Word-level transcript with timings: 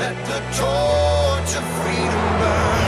Let 0.00 0.16
the 0.24 0.40
torch 0.56 1.56
of 1.56 1.64
freedom 1.76 2.38
burn. 2.40 2.80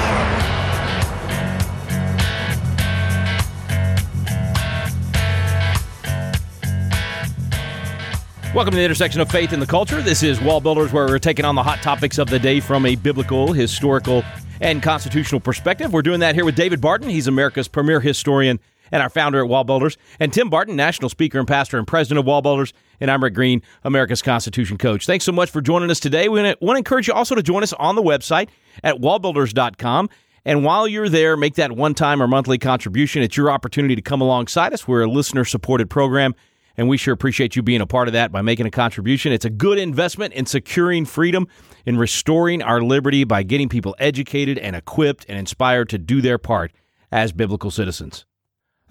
Welcome 8.54 8.70
to 8.70 8.79
the 8.79 8.82
intersection 8.82 9.20
of 9.20 9.30
faith 9.30 9.52
and 9.52 9.61
the 9.61 9.66
culture. 9.66 10.00
This 10.00 10.22
is 10.22 10.40
Wall 10.40 10.62
Builders, 10.62 10.90
where 10.90 11.04
we're 11.04 11.18
taking 11.18 11.45
on 11.45 11.54
the 11.54 11.62
hot 11.62 11.82
topics 11.82 12.16
of 12.16 12.30
the 12.30 12.38
day 12.38 12.61
from 12.61 12.86
a 12.86 12.95
biblical, 12.95 13.52
historical, 13.52 14.24
and 14.62 14.82
constitutional 14.82 15.42
perspective. 15.42 15.92
We're 15.92 16.00
doing 16.00 16.20
that 16.20 16.34
here 16.34 16.46
with 16.46 16.56
David 16.56 16.80
Barton. 16.80 17.10
He's 17.10 17.26
America's 17.26 17.68
premier 17.68 18.00
historian 18.00 18.58
and 18.93 19.02
our 19.02 19.11
founder 19.11 19.40
at 19.40 19.48
Wall 19.48 19.64
Builders, 19.64 19.96
and 20.20 20.32
Tim 20.32 20.48
Barton, 20.48 20.77
national 20.77 21.09
speaker 21.09 21.38
and 21.38 21.48
pastor 21.48 21.79
and 21.79 21.86
president 21.86 22.20
of 22.20 22.27
Wall 22.27 22.42
Builders, 22.42 22.72
and 23.00 23.11
I'm 23.11 23.24
Rick 23.24 23.34
Green, 23.34 23.62
America's 23.82 24.22
Constitution 24.22 24.79
coach. 24.79 25.06
Thanks 25.06 25.24
so 25.24 25.32
much 25.32 25.50
for 25.50 25.61
joining 25.61 25.91
us 25.91 25.98
today. 25.98 26.29
We 26.29 26.41
want 26.41 26.61
to 26.61 26.77
encourage 26.77 27.09
you 27.09 27.14
also 27.14 27.34
to 27.34 27.42
join 27.42 27.64
us 27.64 27.73
on 27.73 27.96
the 27.96 28.02
website 28.02 28.51
at 28.84 28.96
wallbuilders.com. 28.96 30.10
And 30.45 30.65
while 30.65 30.87
you're 30.87 31.09
there, 31.09 31.37
make 31.37 31.55
that 31.55 31.73
one 31.73 31.95
time 31.95 32.23
or 32.23 32.28
monthly 32.28 32.59
contribution. 32.59 33.23
It's 33.23 33.37
your 33.37 33.51
opportunity 33.51 33.96
to 33.96 34.02
come 34.02 34.20
alongside 34.20 34.73
us. 34.73 34.87
We're 34.87 35.02
a 35.02 35.10
listener 35.10 35.45
supported 35.45 35.88
program 35.88 36.34
and 36.77 36.88
we 36.88 36.96
sure 36.96 37.15
appreciate 37.15 37.56
you 37.56 37.62
being 37.62 37.80
a 37.80 37.87
part 37.87 38.09
of 38.09 38.12
that 38.15 38.32
by 38.32 38.43
making 38.43 38.66
a 38.66 38.70
contribution. 38.70 39.32
It's 39.32 39.45
a 39.45 39.51
good 39.51 39.79
investment 39.79 40.34
in 40.34 40.46
securing 40.46 41.04
freedom, 41.04 41.48
in 41.84 41.98
restoring 41.98 42.62
our 42.62 42.80
liberty 42.80 43.24
by 43.24 43.43
getting 43.43 43.68
people 43.68 43.95
educated 43.98 44.59
and 44.59 44.74
equipped 44.74 45.27
and 45.29 45.38
inspired 45.38 45.88
to 45.90 45.98
do 45.98 46.20
their 46.20 46.38
part 46.38 46.73
as 47.10 47.32
biblical 47.32 47.70
citizens. 47.70 48.24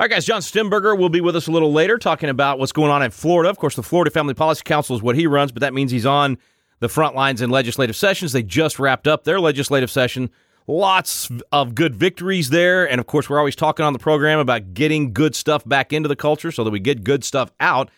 All 0.01 0.05
right, 0.05 0.15
guys, 0.15 0.25
John 0.25 0.41
Stemberger 0.41 0.97
will 0.97 1.09
be 1.09 1.21
with 1.21 1.35
us 1.35 1.45
a 1.45 1.51
little 1.51 1.71
later 1.71 1.99
talking 1.99 2.27
about 2.27 2.57
what's 2.57 2.71
going 2.71 2.89
on 2.89 3.03
in 3.03 3.11
Florida. 3.11 3.51
Of 3.51 3.59
course, 3.59 3.75
the 3.75 3.83
Florida 3.83 4.09
Family 4.09 4.33
Policy 4.33 4.63
Council 4.65 4.95
is 4.95 5.03
what 5.03 5.15
he 5.15 5.27
runs, 5.27 5.51
but 5.51 5.59
that 5.59 5.75
means 5.75 5.91
he's 5.91 6.07
on 6.07 6.39
the 6.79 6.89
front 6.89 7.15
lines 7.15 7.39
in 7.39 7.51
legislative 7.51 7.95
sessions. 7.95 8.31
They 8.31 8.41
just 8.41 8.79
wrapped 8.79 9.07
up 9.07 9.25
their 9.25 9.39
legislative 9.39 9.91
session 9.91 10.31
lots 10.65 11.29
of 11.51 11.75
good 11.75 11.93
victories 11.93 12.49
there. 12.49 12.89
And 12.89 12.99
of 12.99 13.05
course, 13.05 13.29
we're 13.29 13.37
always 13.37 13.55
talking 13.55 13.85
on 13.85 13.93
the 13.93 13.99
program 13.99 14.39
about 14.39 14.73
getting 14.73 15.13
good 15.13 15.35
stuff 15.35 15.63
back 15.67 15.93
into 15.93 16.09
the 16.09 16.15
culture 16.15 16.51
so 16.51 16.63
that 16.63 16.71
we 16.71 16.79
get 16.79 17.03
good 17.03 17.23
stuff 17.23 17.51
out. 17.59 17.91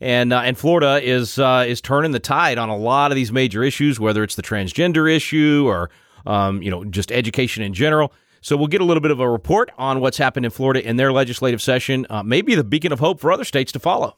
And 0.00 0.32
uh, 0.32 0.40
and 0.40 0.56
Florida 0.56 0.98
is 1.02 1.38
uh, 1.38 1.66
is 1.68 1.82
turning 1.82 2.12
the 2.12 2.20
tide 2.20 2.56
on 2.56 2.70
a 2.70 2.76
lot 2.76 3.12
of 3.12 3.16
these 3.16 3.32
major 3.32 3.62
issues, 3.62 4.00
whether 4.00 4.24
it's 4.24 4.34
the 4.34 4.42
transgender 4.42 5.14
issue 5.14 5.64
or 5.66 5.90
um, 6.24 6.62
you 6.62 6.70
know 6.70 6.84
just 6.84 7.12
education 7.12 7.62
in 7.62 7.74
general. 7.74 8.14
So 8.40 8.56
we'll 8.56 8.68
get 8.68 8.80
a 8.80 8.84
little 8.84 9.00
bit 9.00 9.10
of 9.10 9.20
a 9.20 9.28
report 9.28 9.70
on 9.76 10.00
what's 10.00 10.18
happened 10.18 10.46
in 10.46 10.50
Florida 10.50 10.86
in 10.86 10.96
their 10.96 11.12
legislative 11.12 11.60
session. 11.60 12.06
Uh, 12.08 12.22
maybe 12.22 12.54
the 12.54 12.64
beacon 12.64 12.92
of 12.92 13.00
hope 13.00 13.20
for 13.20 13.30
other 13.32 13.44
states 13.44 13.72
to 13.72 13.78
follow. 13.78 14.16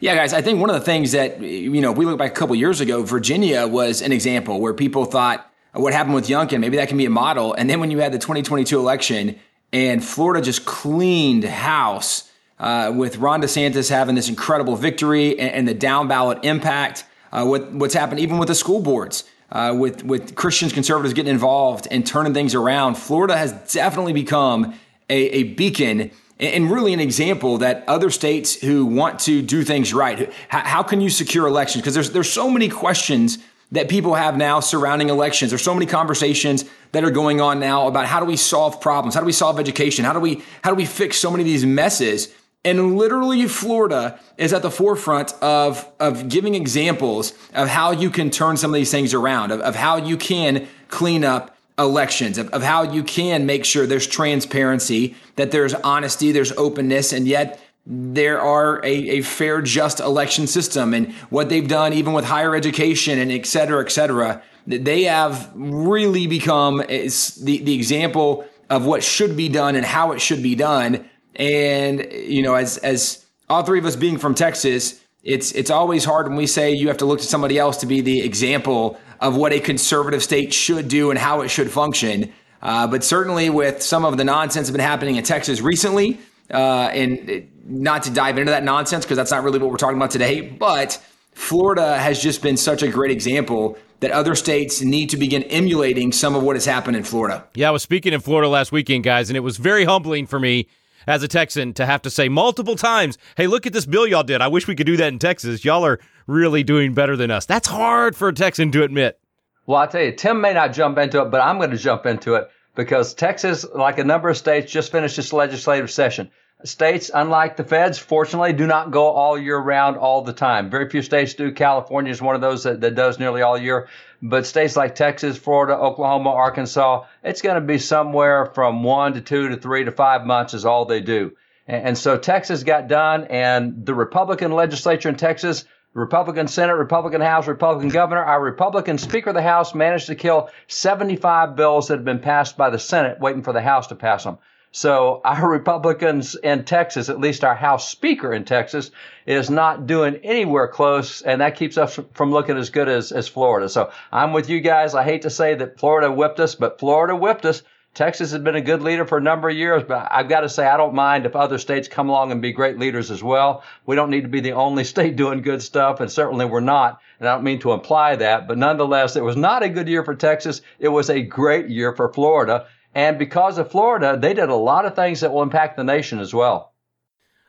Yeah, 0.00 0.14
guys, 0.14 0.32
I 0.32 0.42
think 0.42 0.60
one 0.60 0.70
of 0.70 0.74
the 0.74 0.84
things 0.84 1.12
that 1.12 1.40
you 1.40 1.80
know, 1.80 1.92
if 1.92 1.98
we 1.98 2.06
look 2.06 2.18
back 2.18 2.32
a 2.32 2.34
couple 2.34 2.54
years 2.56 2.80
ago, 2.80 3.02
Virginia 3.02 3.66
was 3.66 4.02
an 4.02 4.12
example 4.12 4.60
where 4.60 4.74
people 4.74 5.04
thought 5.04 5.46
what 5.74 5.92
happened 5.92 6.14
with 6.14 6.28
Youngkin. 6.28 6.60
Maybe 6.60 6.76
that 6.76 6.88
can 6.88 6.98
be 6.98 7.06
a 7.06 7.10
model. 7.10 7.54
And 7.54 7.68
then 7.68 7.80
when 7.80 7.90
you 7.90 7.98
had 7.98 8.12
the 8.12 8.18
2022 8.18 8.78
election 8.78 9.38
and 9.72 10.04
Florida 10.04 10.44
just 10.44 10.64
cleaned 10.64 11.44
house 11.44 12.30
uh, 12.58 12.92
with 12.94 13.16
Ron 13.18 13.42
DeSantis 13.42 13.88
having 13.88 14.14
this 14.14 14.28
incredible 14.28 14.76
victory 14.76 15.38
and, 15.38 15.50
and 15.50 15.68
the 15.68 15.74
down 15.74 16.08
ballot 16.08 16.38
impact, 16.42 17.04
uh, 17.32 17.44
what, 17.44 17.72
what's 17.72 17.94
happened 17.94 18.20
even 18.20 18.38
with 18.38 18.48
the 18.48 18.54
school 18.54 18.80
boards. 18.80 19.24
Uh, 19.52 19.74
with 19.76 20.02
with 20.02 20.34
Christians, 20.34 20.72
conservatives 20.72 21.12
getting 21.12 21.30
involved 21.30 21.86
and 21.90 22.06
turning 22.06 22.32
things 22.32 22.54
around, 22.54 22.94
Florida 22.94 23.36
has 23.36 23.52
definitely 23.70 24.14
become 24.14 24.74
a, 25.10 25.14
a 25.14 25.42
beacon 25.42 26.10
and 26.40 26.70
really 26.70 26.92
an 26.92 27.00
example 27.00 27.58
that 27.58 27.84
other 27.86 28.10
states 28.10 28.54
who 28.54 28.86
want 28.86 29.20
to 29.20 29.42
do 29.42 29.62
things 29.62 29.94
right, 29.94 30.32
how, 30.48 30.82
can 30.82 31.00
you 31.00 31.08
secure 31.08 31.46
elections? 31.46 31.82
Because 31.82 31.94
there's 31.94 32.10
there's 32.10 32.32
so 32.32 32.50
many 32.50 32.68
questions 32.68 33.38
that 33.70 33.88
people 33.88 34.14
have 34.14 34.36
now 34.36 34.60
surrounding 34.60 35.08
elections. 35.08 35.50
There's 35.50 35.62
so 35.62 35.74
many 35.74 35.86
conversations 35.86 36.64
that 36.92 37.04
are 37.04 37.10
going 37.10 37.40
on 37.40 37.60
now 37.60 37.86
about 37.88 38.06
how 38.06 38.20
do 38.20 38.26
we 38.26 38.36
solve 38.36 38.80
problems? 38.80 39.14
How 39.14 39.20
do 39.20 39.26
we 39.26 39.32
solve 39.32 39.60
education? 39.60 40.04
How 40.04 40.14
do 40.14 40.20
we 40.20 40.42
how 40.64 40.70
do 40.70 40.76
we 40.76 40.86
fix 40.86 41.18
so 41.18 41.30
many 41.30 41.42
of 41.42 41.46
these 41.46 41.66
messes? 41.66 42.34
And 42.64 42.96
literally 42.96 43.46
Florida 43.48 44.20
is 44.38 44.52
at 44.52 44.62
the 44.62 44.70
forefront 44.70 45.32
of, 45.42 45.88
of 45.98 46.28
giving 46.28 46.54
examples 46.54 47.32
of 47.54 47.68
how 47.68 47.90
you 47.90 48.08
can 48.08 48.30
turn 48.30 48.56
some 48.56 48.70
of 48.70 48.74
these 48.74 48.90
things 48.90 49.14
around, 49.14 49.50
of, 49.50 49.60
of 49.60 49.74
how 49.74 49.96
you 49.96 50.16
can 50.16 50.68
clean 50.88 51.24
up 51.24 51.56
elections, 51.78 52.38
of, 52.38 52.48
of 52.50 52.62
how 52.62 52.82
you 52.82 53.02
can 53.02 53.46
make 53.46 53.64
sure 53.64 53.86
there's 53.86 54.06
transparency, 54.06 55.16
that 55.36 55.50
there's 55.50 55.74
honesty, 55.74 56.30
there's 56.30 56.52
openness, 56.52 57.12
and 57.12 57.26
yet 57.26 57.60
there 57.84 58.40
are 58.40 58.78
a, 58.84 59.18
a, 59.18 59.22
fair, 59.22 59.60
just 59.60 59.98
election 59.98 60.46
system 60.46 60.94
and 60.94 61.12
what 61.30 61.48
they've 61.48 61.66
done, 61.66 61.92
even 61.92 62.12
with 62.12 62.24
higher 62.24 62.54
education 62.54 63.18
and 63.18 63.32
et 63.32 63.44
cetera, 63.44 63.84
et 63.84 63.90
cetera, 63.90 64.40
they 64.66 65.02
have 65.02 65.50
really 65.54 66.28
become 66.28 66.76
the, 66.76 67.60
the 67.64 67.74
example 67.74 68.44
of 68.70 68.86
what 68.86 69.02
should 69.02 69.36
be 69.36 69.48
done 69.48 69.74
and 69.74 69.84
how 69.84 70.12
it 70.12 70.20
should 70.20 70.42
be 70.42 70.54
done. 70.54 71.08
And, 71.36 72.12
you 72.12 72.42
know, 72.42 72.54
as, 72.54 72.78
as 72.78 73.24
all 73.48 73.62
three 73.62 73.78
of 73.78 73.84
us 73.86 73.96
being 73.96 74.18
from 74.18 74.34
Texas, 74.34 75.00
it's, 75.22 75.52
it's 75.52 75.70
always 75.70 76.04
hard 76.04 76.28
when 76.28 76.36
we 76.36 76.46
say 76.46 76.72
you 76.72 76.88
have 76.88 76.98
to 76.98 77.06
look 77.06 77.20
to 77.20 77.26
somebody 77.26 77.58
else 77.58 77.78
to 77.78 77.86
be 77.86 78.00
the 78.00 78.20
example 78.22 78.98
of 79.20 79.36
what 79.36 79.52
a 79.52 79.60
conservative 79.60 80.22
state 80.22 80.52
should 80.52 80.88
do 80.88 81.10
and 81.10 81.18
how 81.18 81.42
it 81.42 81.48
should 81.48 81.70
function. 81.70 82.32
Uh, 82.60 82.86
but 82.86 83.02
certainly 83.04 83.50
with 83.50 83.82
some 83.82 84.04
of 84.04 84.16
the 84.16 84.24
nonsense 84.24 84.68
that's 84.68 84.76
been 84.76 84.84
happening 84.84 85.16
in 85.16 85.24
Texas 85.24 85.60
recently, 85.60 86.18
uh, 86.50 86.90
and 86.92 87.48
not 87.64 88.02
to 88.02 88.10
dive 88.10 88.38
into 88.38 88.50
that 88.50 88.64
nonsense 88.64 89.04
because 89.04 89.16
that's 89.16 89.30
not 89.30 89.42
really 89.42 89.58
what 89.58 89.70
we're 89.70 89.76
talking 89.76 89.96
about 89.96 90.10
today, 90.10 90.40
but 90.40 91.00
Florida 91.32 91.98
has 91.98 92.22
just 92.22 92.42
been 92.42 92.56
such 92.56 92.82
a 92.82 92.88
great 92.88 93.10
example 93.10 93.78
that 94.00 94.10
other 94.10 94.34
states 94.34 94.82
need 94.82 95.08
to 95.10 95.16
begin 95.16 95.44
emulating 95.44 96.12
some 96.12 96.34
of 96.34 96.42
what 96.42 96.56
has 96.56 96.64
happened 96.64 96.96
in 96.96 97.04
Florida. 97.04 97.44
Yeah, 97.54 97.68
I 97.68 97.70
was 97.70 97.82
speaking 97.82 98.12
in 98.12 98.20
Florida 98.20 98.48
last 98.48 98.72
weekend, 98.72 99.04
guys, 99.04 99.30
and 99.30 99.36
it 99.36 99.40
was 99.40 99.56
very 99.56 99.84
humbling 99.84 100.26
for 100.26 100.40
me 100.40 100.66
as 101.06 101.22
a 101.22 101.28
Texan 101.28 101.72
to 101.74 101.86
have 101.86 102.02
to 102.02 102.10
say 102.10 102.28
multiple 102.28 102.76
times, 102.76 103.18
hey, 103.36 103.46
look 103.46 103.66
at 103.66 103.72
this 103.72 103.86
bill 103.86 104.06
y'all 104.06 104.22
did. 104.22 104.40
I 104.40 104.48
wish 104.48 104.66
we 104.66 104.74
could 104.74 104.86
do 104.86 104.96
that 104.96 105.08
in 105.08 105.18
Texas. 105.18 105.64
Y'all 105.64 105.84
are 105.84 105.98
really 106.26 106.62
doing 106.62 106.94
better 106.94 107.16
than 107.16 107.30
us. 107.30 107.46
That's 107.46 107.68
hard 107.68 108.16
for 108.16 108.28
a 108.28 108.32
Texan 108.32 108.72
to 108.72 108.82
admit. 108.82 109.18
Well, 109.66 109.80
I 109.80 109.86
tell 109.86 110.02
you, 110.02 110.12
Tim 110.12 110.40
may 110.40 110.54
not 110.54 110.72
jump 110.72 110.98
into 110.98 111.22
it, 111.22 111.30
but 111.30 111.40
I'm 111.40 111.58
going 111.58 111.70
to 111.70 111.76
jump 111.76 112.06
into 112.06 112.34
it 112.34 112.48
because 112.74 113.14
Texas, 113.14 113.64
like 113.74 113.98
a 113.98 114.04
number 114.04 114.28
of 114.28 114.36
states, 114.36 114.72
just 114.72 114.90
finished 114.90 115.18
its 115.18 115.32
legislative 115.32 115.90
session. 115.90 116.30
States, 116.64 117.10
unlike 117.12 117.56
the 117.56 117.64
feds, 117.64 117.98
fortunately, 117.98 118.52
do 118.52 118.66
not 118.66 118.90
go 118.90 119.06
all 119.06 119.38
year 119.38 119.58
round 119.58 119.96
all 119.96 120.22
the 120.22 120.32
time. 120.32 120.70
Very 120.70 120.88
few 120.88 121.02
states 121.02 121.34
do. 121.34 121.52
California 121.52 122.10
is 122.10 122.22
one 122.22 122.34
of 122.34 122.40
those 122.40 122.64
that, 122.64 122.80
that 122.80 122.94
does 122.94 123.18
nearly 123.18 123.42
all 123.42 123.58
year. 123.58 123.88
But 124.22 124.46
states 124.46 124.76
like 124.76 124.94
Texas, 124.94 125.36
Florida, 125.36 125.74
Oklahoma, 125.74 126.30
Arkansas, 126.30 127.04
it's 127.24 127.42
going 127.42 127.56
to 127.56 127.60
be 127.60 127.78
somewhere 127.78 128.46
from 128.46 128.82
one 128.82 129.14
to 129.14 129.20
two 129.20 129.48
to 129.48 129.56
three 129.56 129.84
to 129.84 129.92
five 129.92 130.24
months 130.24 130.54
is 130.54 130.64
all 130.64 130.84
they 130.84 131.00
do. 131.00 131.32
And, 131.66 131.88
and 131.88 131.98
so 131.98 132.16
Texas 132.16 132.62
got 132.62 132.88
done, 132.88 133.24
and 133.24 133.84
the 133.84 133.94
Republican 133.94 134.52
legislature 134.52 135.08
in 135.08 135.16
Texas 135.16 135.64
Republican 135.94 136.48
Senate, 136.48 136.74
Republican 136.74 137.20
House, 137.20 137.46
Republican 137.46 137.90
governor. 137.90 138.24
Our 138.24 138.42
Republican 138.42 138.96
Speaker 138.96 139.30
of 139.30 139.34
the 139.34 139.42
House 139.42 139.74
managed 139.74 140.06
to 140.06 140.14
kill 140.14 140.48
75 140.68 141.54
bills 141.54 141.88
that 141.88 141.96
had 141.96 142.04
been 142.04 142.20
passed 142.20 142.56
by 142.56 142.70
the 142.70 142.78
Senate, 142.78 143.20
waiting 143.20 143.42
for 143.42 143.52
the 143.52 143.60
House 143.60 143.88
to 143.88 143.94
pass 143.94 144.24
them. 144.24 144.38
So 144.72 145.20
our 145.22 145.48
Republicans 145.58 146.34
in 146.34 146.64
Texas, 146.64 147.10
at 147.10 147.20
least 147.20 147.44
our 147.44 147.54
House 147.54 147.88
Speaker 147.88 148.32
in 148.32 148.44
Texas, 148.44 148.90
is 149.26 149.50
not 149.50 149.86
doing 149.86 150.16
anywhere 150.24 150.66
close, 150.66 151.20
and 151.20 151.40
that 151.42 151.56
keeps 151.56 151.76
us 151.76 152.00
from 152.14 152.32
looking 152.32 152.56
as 152.56 152.70
good 152.70 152.88
as, 152.88 153.12
as 153.12 153.28
Florida. 153.28 153.68
So 153.68 153.90
I'm 154.10 154.32
with 154.32 154.48
you 154.48 154.60
guys. 154.60 154.94
I 154.94 155.04
hate 155.04 155.22
to 155.22 155.30
say 155.30 155.54
that 155.54 155.78
Florida 155.78 156.10
whipped 156.10 156.40
us, 156.40 156.54
but 156.54 156.80
Florida 156.80 157.14
whipped 157.14 157.44
us. 157.44 157.62
Texas 157.94 158.30
has 158.30 158.40
been 158.40 158.54
a 158.54 158.62
good 158.62 158.80
leader 158.80 159.04
for 159.04 159.18
a 159.18 159.22
number 159.22 159.50
of 159.50 159.54
years, 159.54 159.82
but 159.86 160.08
I've 160.10 160.30
got 160.30 160.40
to 160.40 160.48
say 160.48 160.66
I 160.66 160.78
don't 160.78 160.94
mind 160.94 161.26
if 161.26 161.36
other 161.36 161.58
states 161.58 161.88
come 161.88 162.08
along 162.08 162.32
and 162.32 162.40
be 162.40 162.50
great 162.50 162.78
leaders 162.78 163.10
as 163.10 163.22
well. 163.22 163.62
We 163.84 163.96
don't 163.96 164.08
need 164.08 164.22
to 164.22 164.28
be 164.28 164.40
the 164.40 164.52
only 164.52 164.84
state 164.94 165.16
doing 165.16 165.42
good 165.42 165.60
stuff, 165.60 166.00
and 166.00 166.10
certainly 166.10 166.46
we're 166.46 166.60
not. 166.60 167.02
And 167.20 167.28
I 167.28 167.34
don't 167.34 167.44
mean 167.44 167.60
to 167.60 167.72
imply 167.72 168.16
that, 168.16 168.48
but 168.48 168.56
nonetheless, 168.56 169.16
it 169.16 169.22
was 169.22 169.36
not 169.36 169.62
a 169.62 169.68
good 169.68 169.88
year 169.88 170.02
for 170.02 170.14
Texas. 170.14 170.62
It 170.78 170.88
was 170.88 171.10
a 171.10 171.20
great 171.20 171.68
year 171.68 171.94
for 171.94 172.10
Florida. 172.10 172.66
And 172.94 173.18
because 173.18 173.58
of 173.58 173.70
Florida, 173.70 174.18
they 174.20 174.34
did 174.34 174.48
a 174.48 174.54
lot 174.54 174.84
of 174.84 174.94
things 174.94 175.20
that 175.20 175.32
will 175.32 175.42
impact 175.42 175.76
the 175.76 175.84
nation 175.84 176.18
as 176.18 176.34
well. 176.34 176.72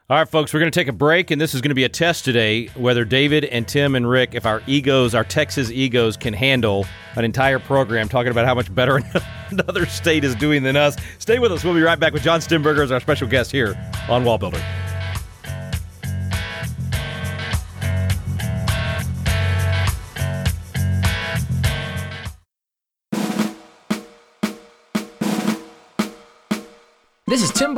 All 0.10 0.18
right, 0.18 0.28
folks, 0.28 0.54
we're 0.54 0.60
going 0.60 0.72
to 0.72 0.78
take 0.78 0.90
a 0.90 0.94
break, 0.94 1.31
and 1.31 1.40
this 1.40 1.54
is 1.54 1.62
going 1.62 1.69
to 1.69 1.75
be 1.75 1.86
a 1.86 1.90
test 1.90 2.25
today 2.25 2.68
whether 2.75 3.06
David 3.06 3.45
and 3.45 3.66
Tim 3.66 3.95
and 3.95 4.07
Rick, 4.07 4.36
if 4.36 4.45
our 4.45 4.62
egos, 4.68 5.16
our 5.16 5.24
Texas 5.24 5.72
egos, 5.72 6.18
can 6.18 6.34
handle 6.34 6.86
an 7.16 7.24
entire 7.24 7.57
program 7.57 8.10
talking 8.10 8.31
about 8.31 8.45
how 8.45 8.54
much 8.54 8.74
better 8.75 9.01
another 9.50 9.86
state 9.86 10.25
is 10.25 10.36
doing 10.36 10.62
than 10.62 10.75
us. 10.75 10.98
Stay 11.19 11.40
with 11.40 11.54
us. 11.54 11.63
We'll 11.63 11.74
be 11.74 11.81
right 11.81 12.00
back 12.00 12.12
with 12.12 12.22
John 12.22 12.42
Stemberger 12.42 12.84
as 12.84 12.92
our 12.92 13.00
special 13.00 13.30
guest 13.30 13.51
here 13.51 13.75
on 14.10 14.25
Wall 14.25 14.38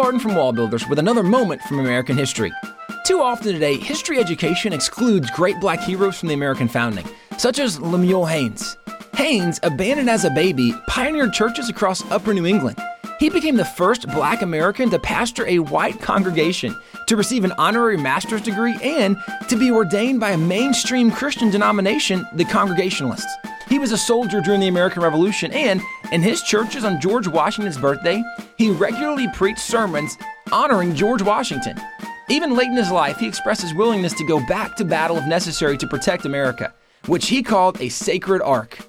Barton 0.06 0.20
from 0.20 0.36
Wall 0.36 0.54
Builders 0.54 0.88
with 0.88 1.00
another 1.00 1.24
moment 1.24 1.64
from 1.64 1.80
American 1.80 2.16
history. 2.16 2.54
Too 3.08 3.24
often 3.24 3.52
today, 3.54 3.76
history 3.76 4.20
education 4.20 4.72
excludes 4.72 5.32
great 5.32 5.60
black 5.60 5.80
heroes 5.80 6.20
from 6.20 6.28
the 6.30 6.36
American 6.36 6.68
founding, 6.68 7.08
such 7.40 7.58
as 7.58 7.80
Lemuel 7.80 8.28
Haynes. 8.28 8.78
Haynes, 9.16 9.60
abandoned 9.64 10.12
as 10.12 10.24
a 10.24 10.30
baby, 10.30 10.76
pioneered 10.86 11.34
churches 11.34 11.70
across 11.70 12.08
upper 12.12 12.36
New 12.36 12.46
England. 12.46 12.80
He 13.20 13.32
became 13.32 13.56
the 13.56 13.66
first 13.66 14.08
black 14.10 14.44
American 14.44 14.92
to 14.92 15.00
pastor 15.00 15.48
a 15.48 15.58
white 15.58 16.00
congregation, 16.00 16.80
to 17.08 17.18
receive 17.18 17.44
an 17.44 17.54
honorary 17.58 17.98
master's 17.98 18.44
degree, 18.44 18.78
and 18.84 19.18
to 19.50 19.58
be 19.58 19.72
ordained 19.72 20.20
by 20.20 20.34
a 20.34 20.38
mainstream 20.38 21.10
Christian 21.10 21.50
denomination, 21.50 22.28
the 22.34 22.46
Congregationalists. 22.46 23.34
He 23.68 23.80
was 23.80 23.92
a 23.92 23.98
soldier 23.98 24.40
during 24.40 24.60
the 24.60 24.68
American 24.68 25.02
Revolution, 25.02 25.52
and 25.52 25.82
in 26.12 26.22
his 26.22 26.44
churches 26.44 26.84
on 26.84 27.02
George 27.02 27.28
Washington's 27.28 27.80
birthday, 27.80 28.24
he 28.58 28.70
regularly 28.70 29.28
preached 29.34 29.60
sermons 29.60 30.18
honoring 30.52 30.96
George 30.96 31.22
Washington. 31.22 31.80
Even 32.30 32.56
late 32.56 32.68
in 32.68 32.76
his 32.76 32.92
life, 32.92 33.18
he 33.18 33.28
expressed 33.28 33.62
his 33.62 33.74
willingness 33.74 34.14
to 34.14 34.26
go 34.26 34.46
back 34.48 34.76
to 34.76 34.86
battle 34.86 35.18
if 35.18 35.26
necessary 35.28 35.78
to 35.78 35.88
protect 35.88 36.26
America, 36.26 36.74
which 37.06 37.28
he 37.28 37.44
called 37.44 37.80
a 37.82 37.90
sacred 37.90 38.42
ark. 38.42 38.80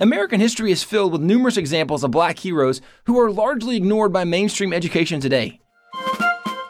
American 0.00 0.40
history 0.40 0.70
is 0.72 0.82
filled 0.82 1.12
with 1.12 1.20
numerous 1.20 1.56
examples 1.56 2.04
of 2.04 2.10
black 2.10 2.38
heroes 2.38 2.80
who 3.04 3.18
are 3.18 3.30
largely 3.30 3.76
ignored 3.76 4.12
by 4.12 4.24
mainstream 4.24 4.72
education 4.72 5.20
today. 5.20 5.60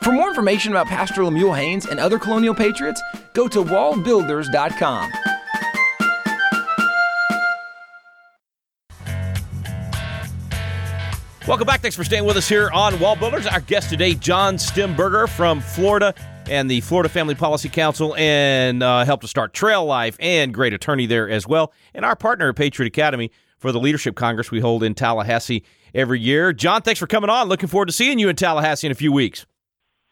For 0.02 0.12
more 0.12 0.28
information 0.28 0.72
about 0.72 0.86
Pastor 0.86 1.24
Lemuel 1.24 1.54
Haynes 1.54 1.86
and 1.86 1.98
other 1.98 2.18
colonial 2.18 2.54
patriots, 2.54 3.02
go 3.34 3.48
to 3.48 3.62
wallbuilders.com. 3.62 5.12
Welcome 11.46 11.68
back. 11.68 11.80
Thanks 11.80 11.94
for 11.94 12.02
staying 12.02 12.24
with 12.24 12.36
us 12.36 12.48
here 12.48 12.70
on 12.72 12.98
Wall 12.98 13.14
Builders. 13.14 13.46
Our 13.46 13.60
guest 13.60 13.88
today, 13.88 14.14
John 14.14 14.56
Stemberger 14.56 15.28
from 15.28 15.60
Florida 15.60 16.12
and 16.50 16.68
the 16.68 16.80
Florida 16.80 17.08
Family 17.08 17.36
Policy 17.36 17.68
Council, 17.68 18.16
and 18.16 18.82
uh, 18.82 19.04
helped 19.04 19.22
to 19.22 19.28
start 19.28 19.54
Trail 19.54 19.84
Life 19.84 20.16
and 20.18 20.52
great 20.52 20.74
attorney 20.74 21.06
there 21.06 21.30
as 21.30 21.46
well. 21.46 21.72
And 21.94 22.04
our 22.04 22.16
partner 22.16 22.48
at 22.48 22.56
Patriot 22.56 22.88
Academy 22.88 23.30
for 23.58 23.70
the 23.70 23.78
Leadership 23.78 24.16
Congress 24.16 24.50
we 24.50 24.58
hold 24.58 24.82
in 24.82 24.96
Tallahassee 24.96 25.62
every 25.94 26.18
year. 26.18 26.52
John, 26.52 26.82
thanks 26.82 26.98
for 26.98 27.06
coming 27.06 27.30
on. 27.30 27.48
Looking 27.48 27.68
forward 27.68 27.86
to 27.86 27.92
seeing 27.92 28.18
you 28.18 28.28
in 28.28 28.34
Tallahassee 28.34 28.88
in 28.88 28.90
a 28.90 28.96
few 28.96 29.12
weeks. 29.12 29.46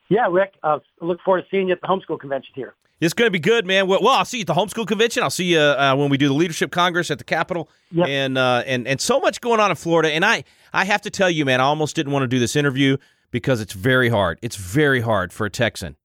Yeah, 0.09 0.29
Rick. 0.31 0.55
Uh, 0.63 0.79
look 1.01 1.19
forward 1.25 1.43
to 1.43 1.47
seeing 1.51 1.67
you 1.67 1.75
at 1.75 1.81
the 1.81 1.89
homeschool 1.89 2.21
convention 2.21 2.53
here. 2.55 2.75
It's 3.05 3.15
going 3.15 3.27
to 3.27 3.31
be 3.33 3.39
good, 3.39 3.67
man. 3.67 3.87
Well, 3.87 4.01
well, 4.03 4.15
I'll 4.15 4.25
see 4.25 4.39
you 4.39 4.43
at 4.43 4.47
the 4.47 4.55
homeschool 4.55 4.87
convention. 4.87 5.23
I'll 5.23 5.31
see 5.31 5.45
you 5.53 5.59
uh, 5.61 5.95
when 5.97 6.09
we 6.09 6.17
do 6.17 6.29
the 6.29 6.35
leadership 6.35 6.71
congress 6.71 7.11
at 7.11 7.19
the 7.19 7.25
Capitol, 7.25 7.69
Yep. 7.93 8.09
and 8.09 8.39
uh, 8.39 8.63
and 8.67 8.89
and 8.89 9.01
so 9.01 9.21
much 9.21 9.41
going 9.41 9.61
on 9.61 9.71
in 9.71 9.77
Florida. 9.77 10.11
And 10.13 10.25
I 10.25 10.45
I 10.73 10.85
have 10.85 11.03
to 11.03 11.11
tell 11.11 11.31
you, 11.31 11.45
man, 11.45 11.61
I 11.61 11.65
almost 11.65 11.95
didn't 11.97 12.13
want 12.13 12.23
to 12.25 12.29
do 12.29 12.39
this 12.39 12.57
interview 12.57 12.97
because 13.31 13.61
it's 13.61 13.73
very 13.73 14.09
hard. 14.09 14.39
It's 14.43 14.57
very 14.57 15.01
hard 15.01 15.33
for 15.33 15.45
a 15.47 15.51
Texan 15.51 15.97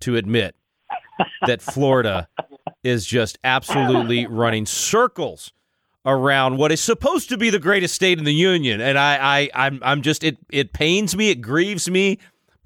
to 0.00 0.16
admit 0.16 0.56
that 1.46 1.60
Florida 1.60 2.28
is 2.82 3.04
just 3.04 3.38
absolutely 3.44 4.26
running 4.26 4.64
circles 4.64 5.52
around 6.06 6.56
what 6.56 6.72
is 6.72 6.80
supposed 6.80 7.28
to 7.28 7.36
be 7.36 7.50
the 7.50 7.58
greatest 7.58 7.94
state 7.94 8.18
in 8.18 8.24
the 8.24 8.32
union. 8.34 8.80
And 8.80 8.98
I, 8.98 9.18
I 9.54 9.66
I'm 9.66 9.80
I'm 9.82 10.02
just 10.02 10.24
it 10.24 10.38
it 10.50 10.72
pains 10.72 11.16
me, 11.16 11.30
it 11.30 11.42
grieves 11.42 11.90
me, 11.90 12.18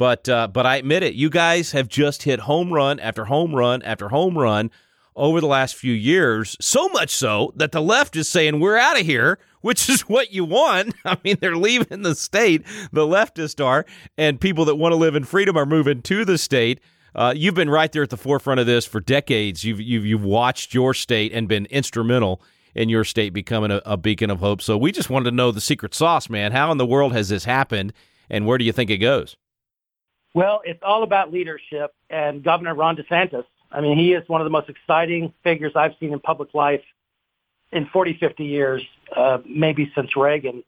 but 0.02 0.28
uh, 0.28 0.49
but 0.49 0.66
I 0.66 0.78
admit 0.78 1.04
it. 1.04 1.14
You 1.14 1.31
guys 1.31 1.70
have 1.70 1.87
just 1.87 2.25
hit 2.25 2.40
home 2.40 2.72
run 2.72 2.99
after 2.99 3.26
home 3.26 3.54
run 3.54 3.82
after 3.82 4.08
home 4.08 4.37
run 4.37 4.72
over 5.14 5.40
the 5.40 5.46
last 5.46 5.76
few 5.76 5.93
years. 5.93 6.56
So 6.60 6.88
much 6.88 7.10
so 7.10 7.52
that 7.54 7.70
the 7.70 7.81
left 7.81 8.16
is 8.16 8.28
saying 8.28 8.58
we're 8.58 8.76
out 8.76 8.99
of 8.99 9.06
here, 9.06 9.38
which 9.60 9.88
is 9.88 10.00
what 10.00 10.32
you 10.32 10.44
want. 10.44 10.93
I 11.04 11.19
mean, 11.22 11.37
they're 11.40 11.54
leaving 11.54 12.02
the 12.02 12.16
state. 12.16 12.66
The 12.90 13.06
leftists 13.06 13.64
are, 13.64 13.87
and 14.19 14.40
people 14.40 14.64
that 14.64 14.75
want 14.75 14.90
to 14.90 14.96
live 14.96 15.14
in 15.14 15.22
freedom 15.22 15.56
are 15.56 15.66
moving 15.66 16.02
to 16.02 16.25
the 16.25 16.37
state. 16.37 16.81
Uh, 17.14 17.32
you've 17.37 17.55
been 17.55 17.70
right 17.70 17.93
there 17.93 18.02
at 18.02 18.10
the 18.10 18.16
forefront 18.16 18.58
of 18.58 18.66
this 18.66 18.84
for 18.84 18.98
decades. 18.98 19.62
You've 19.62 19.81
you've 19.81 20.05
you've 20.05 20.25
watched 20.25 20.75
your 20.75 20.94
state 20.94 21.32
and 21.32 21.46
been 21.46 21.66
instrumental 21.66 22.43
in 22.75 22.88
your 22.88 23.05
state 23.05 23.32
becoming 23.32 23.70
a, 23.70 23.81
a 23.87 23.96
beacon 23.96 24.31
of 24.31 24.40
hope. 24.40 24.62
So 24.62 24.76
we 24.76 24.90
just 24.90 25.10
wanted 25.10 25.31
to 25.31 25.37
know 25.37 25.52
the 25.52 25.60
secret 25.60 25.94
sauce, 25.94 26.28
man. 26.28 26.50
How 26.50 26.72
in 26.72 26.78
the 26.78 26.87
world 26.87 27.12
has 27.12 27.28
this 27.28 27.44
happened, 27.44 27.93
and 28.28 28.48
where 28.48 28.58
do 28.58 28.64
you 28.64 28.72
think 28.72 28.90
it 28.90 28.98
goes? 28.98 29.37
Well, 30.34 30.62
it's 30.64 30.82
all 30.82 31.02
about 31.02 31.32
leadership 31.32 31.94
and 32.08 32.43
Governor 32.43 32.75
Ron 32.75 32.96
DeSantis. 32.96 33.44
I 33.70 33.81
mean, 33.81 33.99
he 33.99 34.12
is 34.12 34.26
one 34.29 34.40
of 34.40 34.44
the 34.44 34.50
most 34.50 34.69
exciting 34.69 35.32
figures 35.43 35.73
I've 35.75 35.93
seen 36.00 36.12
in 36.12 36.20
public 36.20 36.55
life 36.55 36.82
in 37.70 37.87
40, 37.87 38.19
50 38.19 38.44
years, 38.44 38.82
uh, 39.17 39.38
maybe 39.46 39.90
since 39.94 40.17
Reagan. 40.17 40.62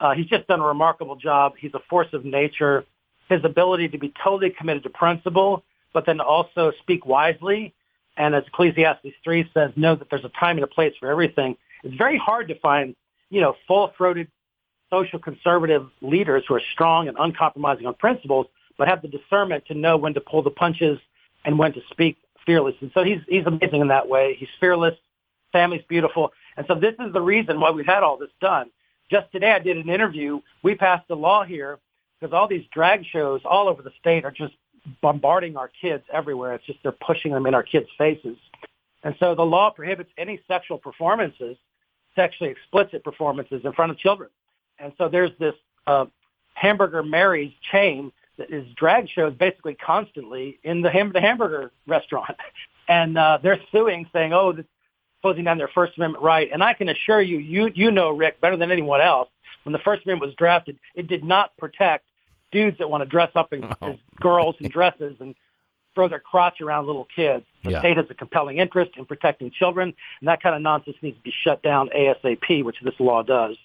Uh, 0.00 0.14
he's 0.14 0.26
just 0.26 0.46
done 0.46 0.60
a 0.60 0.66
remarkable 0.66 1.16
job. 1.16 1.54
He's 1.58 1.72
a 1.74 1.80
force 1.88 2.08
of 2.12 2.24
nature. 2.24 2.84
His 3.28 3.44
ability 3.44 3.88
to 3.88 3.98
be 3.98 4.12
totally 4.22 4.50
committed 4.50 4.82
to 4.84 4.90
principle, 4.90 5.64
but 5.92 6.06
then 6.06 6.20
also 6.20 6.72
speak 6.80 7.06
wisely. 7.06 7.74
And 8.16 8.34
as 8.34 8.44
Ecclesiastes 8.46 9.14
3 9.24 9.50
says, 9.52 9.72
know 9.76 9.94
that 9.94 10.08
there's 10.10 10.24
a 10.24 10.30
time 10.30 10.56
and 10.56 10.64
a 10.64 10.68
place 10.68 10.94
for 10.98 11.10
everything. 11.10 11.56
It's 11.84 11.96
very 11.96 12.18
hard 12.18 12.48
to 12.48 12.58
find, 12.60 12.94
you 13.30 13.40
know, 13.40 13.56
full-throated 13.66 14.28
social 14.90 15.18
conservative 15.18 15.88
leaders 16.00 16.44
who 16.46 16.54
are 16.54 16.62
strong 16.72 17.08
and 17.08 17.16
uncompromising 17.18 17.86
on 17.86 17.94
principles, 17.94 18.46
but 18.78 18.88
have 18.88 19.02
the 19.02 19.08
discernment 19.08 19.64
to 19.66 19.74
know 19.74 19.96
when 19.96 20.14
to 20.14 20.20
pull 20.20 20.42
the 20.42 20.50
punches 20.50 20.98
and 21.44 21.58
when 21.58 21.72
to 21.72 21.80
speak 21.90 22.18
fearless. 22.44 22.74
And 22.80 22.90
so 22.94 23.02
he's 23.02 23.20
he's 23.28 23.46
amazing 23.46 23.80
in 23.80 23.88
that 23.88 24.08
way. 24.08 24.36
He's 24.38 24.48
fearless. 24.60 24.94
Family's 25.52 25.84
beautiful. 25.88 26.32
And 26.56 26.66
so 26.68 26.74
this 26.74 26.94
is 27.00 27.12
the 27.12 27.20
reason 27.20 27.60
why 27.60 27.70
we've 27.70 27.86
had 27.86 28.02
all 28.02 28.16
this 28.16 28.30
done. 28.40 28.70
Just 29.10 29.30
today 29.32 29.52
I 29.52 29.58
did 29.58 29.76
an 29.76 29.88
interview. 29.88 30.40
We 30.62 30.74
passed 30.74 31.08
a 31.10 31.14
law 31.14 31.44
here 31.44 31.78
because 32.18 32.34
all 32.34 32.48
these 32.48 32.64
drag 32.72 33.04
shows 33.04 33.40
all 33.44 33.68
over 33.68 33.82
the 33.82 33.92
state 34.00 34.24
are 34.24 34.30
just 34.30 34.54
bombarding 35.00 35.56
our 35.56 35.70
kids 35.80 36.04
everywhere. 36.12 36.54
It's 36.54 36.66
just 36.66 36.78
they're 36.82 36.92
pushing 36.92 37.32
them 37.32 37.46
in 37.46 37.54
our 37.54 37.62
kids' 37.62 37.88
faces. 37.98 38.36
And 39.02 39.14
so 39.20 39.34
the 39.34 39.42
law 39.42 39.70
prohibits 39.70 40.10
any 40.18 40.40
sexual 40.48 40.78
performances, 40.78 41.56
sexually 42.14 42.50
explicit 42.50 43.04
performances 43.04 43.62
in 43.64 43.72
front 43.72 43.92
of 43.92 43.98
children. 43.98 44.30
And 44.78 44.92
so 44.98 45.08
there's 45.08 45.30
this 45.38 45.54
uh, 45.86 46.06
Hamburger 46.54 47.02
Mary's 47.02 47.52
chain 47.70 48.10
is 48.38 48.66
drag 48.74 49.08
shows 49.08 49.34
basically 49.34 49.74
constantly 49.74 50.58
in 50.62 50.82
the, 50.82 50.90
ham- 50.90 51.12
the 51.12 51.20
hamburger 51.20 51.70
restaurant. 51.86 52.36
And 52.88 53.18
uh, 53.18 53.38
they're 53.42 53.58
suing 53.72 54.08
saying, 54.12 54.32
oh, 54.32 54.52
this 54.52 54.64
closing 55.20 55.42
down 55.42 55.58
their 55.58 55.66
First 55.66 55.96
Amendment 55.96 56.22
right. 56.22 56.48
And 56.52 56.62
I 56.62 56.72
can 56.72 56.88
assure 56.88 57.20
you, 57.20 57.38
you, 57.38 57.68
you 57.74 57.90
know, 57.90 58.10
Rick, 58.10 58.40
better 58.40 58.56
than 58.56 58.70
anyone 58.70 59.00
else, 59.00 59.28
when 59.64 59.72
the 59.72 59.80
First 59.80 60.04
Amendment 60.06 60.28
was 60.28 60.36
drafted, 60.36 60.78
it 60.94 61.08
did 61.08 61.24
not 61.24 61.56
protect 61.56 62.04
dudes 62.52 62.78
that 62.78 62.88
want 62.88 63.02
to 63.02 63.08
dress 63.08 63.32
up 63.34 63.52
in, 63.52 63.64
Oh. 63.64 63.88
as 63.90 63.96
girls 64.20 64.54
in 64.60 64.70
dresses 64.70 65.16
and 65.18 65.34
throw 65.96 66.06
their 66.06 66.20
crotch 66.20 66.60
around 66.60 66.86
little 66.86 67.08
kids. 67.16 67.44
The 67.64 67.72
Yeah. 67.72 67.80
state 67.80 67.96
has 67.96 68.06
a 68.08 68.14
compelling 68.14 68.58
interest 68.58 68.92
in 68.96 69.04
protecting 69.04 69.50
children, 69.50 69.92
and 70.20 70.28
that 70.28 70.40
kind 70.40 70.54
of 70.54 70.62
nonsense 70.62 70.96
needs 71.02 71.16
to 71.16 71.22
be 71.24 71.32
shut 71.42 71.64
down 71.64 71.88
ASAP, 71.88 72.62
which 72.62 72.78
this 72.82 72.94
law 73.00 73.24
does. 73.24 73.56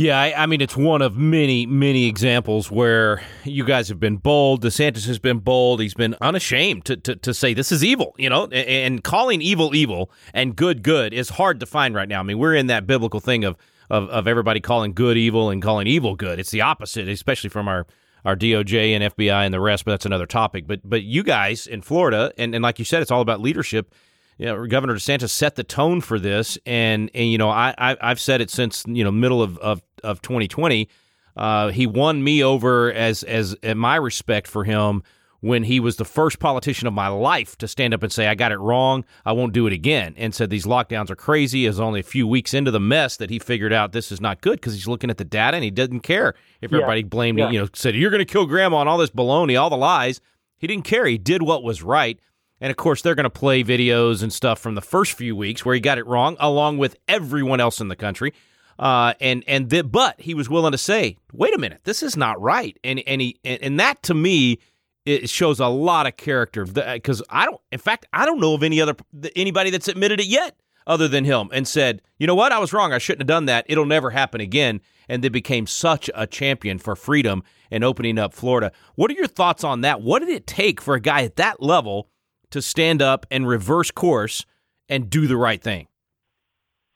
Yeah, 0.00 0.18
I, 0.18 0.44
I 0.44 0.46
mean, 0.46 0.62
it's 0.62 0.78
one 0.78 1.02
of 1.02 1.18
many, 1.18 1.66
many 1.66 2.06
examples 2.06 2.70
where 2.70 3.22
you 3.44 3.66
guys 3.66 3.90
have 3.90 4.00
been 4.00 4.16
bold. 4.16 4.62
DeSantis 4.62 5.06
has 5.06 5.18
been 5.18 5.40
bold. 5.40 5.82
He's 5.82 5.92
been 5.92 6.16
unashamed 6.22 6.86
to, 6.86 6.96
to, 6.96 7.16
to 7.16 7.34
say 7.34 7.52
this 7.52 7.70
is 7.70 7.84
evil, 7.84 8.14
you 8.16 8.30
know, 8.30 8.44
and, 8.44 8.54
and 8.54 9.04
calling 9.04 9.42
evil 9.42 9.74
evil 9.74 10.10
and 10.32 10.56
good 10.56 10.82
good 10.82 11.12
is 11.12 11.28
hard 11.28 11.60
to 11.60 11.66
find 11.66 11.94
right 11.94 12.08
now. 12.08 12.20
I 12.20 12.22
mean, 12.22 12.38
we're 12.38 12.54
in 12.54 12.68
that 12.68 12.86
biblical 12.86 13.20
thing 13.20 13.44
of, 13.44 13.58
of, 13.90 14.08
of 14.08 14.26
everybody 14.26 14.58
calling 14.58 14.94
good 14.94 15.18
evil 15.18 15.50
and 15.50 15.60
calling 15.60 15.86
evil 15.86 16.16
good. 16.16 16.38
It's 16.38 16.50
the 16.50 16.62
opposite, 16.62 17.06
especially 17.06 17.50
from 17.50 17.68
our, 17.68 17.86
our 18.24 18.36
DOJ 18.36 18.96
and 18.98 19.14
FBI 19.14 19.44
and 19.44 19.52
the 19.52 19.60
rest, 19.60 19.84
but 19.84 19.90
that's 19.90 20.06
another 20.06 20.24
topic. 20.24 20.66
But 20.66 20.80
but 20.82 21.02
you 21.02 21.22
guys 21.22 21.66
in 21.66 21.82
Florida, 21.82 22.32
and, 22.38 22.54
and 22.54 22.62
like 22.62 22.78
you 22.78 22.86
said, 22.86 23.02
it's 23.02 23.10
all 23.10 23.20
about 23.20 23.42
leadership 23.42 23.94
you 24.40 24.46
know, 24.46 24.66
Governor 24.66 24.94
DeSantis 24.94 25.28
set 25.30 25.54
the 25.56 25.64
tone 25.64 26.00
for 26.00 26.18
this, 26.18 26.56
and 26.64 27.10
and 27.14 27.30
you 27.30 27.36
know, 27.38 27.50
I, 27.50 27.74
I 27.76 27.96
I've 28.00 28.20
said 28.20 28.40
it 28.40 28.50
since 28.50 28.84
you 28.88 29.04
know 29.04 29.12
middle 29.12 29.42
of 29.42 29.58
of, 29.58 29.82
of 30.02 30.22
2020. 30.22 30.88
Uh, 31.36 31.68
he 31.68 31.86
won 31.86 32.24
me 32.24 32.42
over 32.42 32.92
as 32.92 33.22
as 33.24 33.54
my 33.76 33.96
respect 33.96 34.48
for 34.48 34.64
him 34.64 35.02
when 35.42 35.62
he 35.64 35.80
was 35.80 35.96
the 35.96 36.04
first 36.04 36.38
politician 36.38 36.86
of 36.86 36.92
my 36.92 37.08
life 37.08 37.56
to 37.56 37.66
stand 37.68 37.94
up 37.94 38.02
and 38.02 38.12
say 38.12 38.26
I 38.26 38.34
got 38.34 38.52
it 38.52 38.58
wrong, 38.58 39.04
I 39.24 39.32
won't 39.32 39.54
do 39.54 39.66
it 39.66 39.72
again, 39.72 40.14
and 40.18 40.34
said 40.34 40.50
these 40.50 40.66
lockdowns 40.66 41.08
are 41.10 41.16
crazy. 41.16 41.64
It 41.64 41.68
was 41.70 41.80
only 41.80 42.00
a 42.00 42.02
few 42.02 42.26
weeks 42.26 42.52
into 42.52 42.70
the 42.70 42.80
mess 42.80 43.16
that 43.18 43.30
he 43.30 43.38
figured 43.38 43.72
out 43.72 43.92
this 43.92 44.10
is 44.12 44.20
not 44.20 44.42
good 44.42 44.54
because 44.60 44.74
he's 44.74 44.86
looking 44.88 45.08
at 45.10 45.16
the 45.16 45.24
data 45.24 45.54
and 45.56 45.64
he 45.64 45.70
doesn't 45.70 46.00
care 46.00 46.34
if 46.60 46.70
Yeah. 46.70 46.78
everybody 46.78 47.04
blamed 47.04 47.38
Yeah. 47.38 47.50
you 47.50 47.60
know 47.60 47.68
said 47.74 47.94
you're 47.94 48.10
going 48.10 48.18
to 48.26 48.30
kill 48.30 48.44
grandma 48.46 48.80
and 48.80 48.88
all 48.88 48.98
this 48.98 49.10
baloney, 49.10 49.58
all 49.60 49.70
the 49.70 49.76
lies. 49.76 50.20
He 50.58 50.66
didn't 50.66 50.84
care. 50.84 51.06
He 51.06 51.16
did 51.16 51.40
what 51.42 51.62
was 51.62 51.82
right. 51.82 52.20
And 52.60 52.70
of 52.70 52.76
course, 52.76 53.02
they're 53.02 53.14
going 53.14 53.24
to 53.24 53.30
play 53.30 53.64
videos 53.64 54.22
and 54.22 54.32
stuff 54.32 54.58
from 54.58 54.74
the 54.74 54.82
first 54.82 55.12
few 55.12 55.34
weeks 55.34 55.64
where 55.64 55.74
he 55.74 55.80
got 55.80 55.98
it 55.98 56.06
wrong, 56.06 56.36
along 56.38 56.78
with 56.78 56.96
everyone 57.08 57.60
else 57.60 57.80
in 57.80 57.88
the 57.88 57.96
country. 57.96 58.34
Uh, 58.78 59.12
and 59.20 59.44
and 59.46 59.68
but 59.92 60.20
he 60.20 60.32
was 60.32 60.48
willing 60.48 60.72
to 60.72 60.78
say, 60.78 61.16
"Wait 61.32 61.54
a 61.54 61.58
minute, 61.58 61.80
this 61.84 62.02
is 62.02 62.16
not 62.16 62.40
right." 62.40 62.78
And 62.82 63.00
and 63.06 63.20
he 63.20 63.38
and, 63.44 63.62
and 63.62 63.80
that 63.80 64.02
to 64.04 64.14
me 64.14 64.58
it 65.06 65.28
shows 65.28 65.60
a 65.60 65.66
lot 65.66 66.06
of 66.06 66.16
character 66.16 66.64
because 66.64 67.22
I 67.28 67.46
don't. 67.46 67.60
In 67.72 67.78
fact, 67.78 68.06
I 68.12 68.26
don't 68.26 68.40
know 68.40 68.54
of 68.54 68.62
any 68.62 68.80
other 68.80 68.94
anybody 69.36 69.70
that's 69.70 69.88
admitted 69.88 70.20
it 70.20 70.26
yet 70.26 70.56
other 70.86 71.08
than 71.08 71.24
him 71.24 71.50
and 71.52 71.68
said, 71.68 72.00
"You 72.18 72.26
know 72.26 72.34
what? 72.34 72.52
I 72.52 72.58
was 72.58 72.72
wrong. 72.72 72.92
I 72.92 72.98
shouldn't 72.98 73.22
have 73.22 73.26
done 73.28 73.46
that. 73.46 73.66
It'll 73.68 73.86
never 73.86 74.10
happen 74.10 74.40
again." 74.40 74.80
And 75.08 75.24
they 75.24 75.28
became 75.28 75.66
such 75.66 76.08
a 76.14 76.26
champion 76.26 76.78
for 76.78 76.94
freedom 76.94 77.42
and 77.70 77.82
opening 77.82 78.18
up 78.18 78.32
Florida. 78.32 78.72
What 78.94 79.10
are 79.10 79.14
your 79.14 79.26
thoughts 79.26 79.64
on 79.64 79.80
that? 79.80 80.00
What 80.00 80.20
did 80.20 80.28
it 80.28 80.46
take 80.46 80.80
for 80.80 80.94
a 80.94 81.00
guy 81.00 81.22
at 81.22 81.36
that 81.36 81.62
level? 81.62 82.08
To 82.50 82.62
stand 82.62 83.02
up 83.02 83.26
and 83.30 83.46
reverse 83.46 83.90
course 83.90 84.44
and 84.88 85.08
do 85.08 85.26
the 85.26 85.36
right 85.36 85.62
thing? 85.62 85.88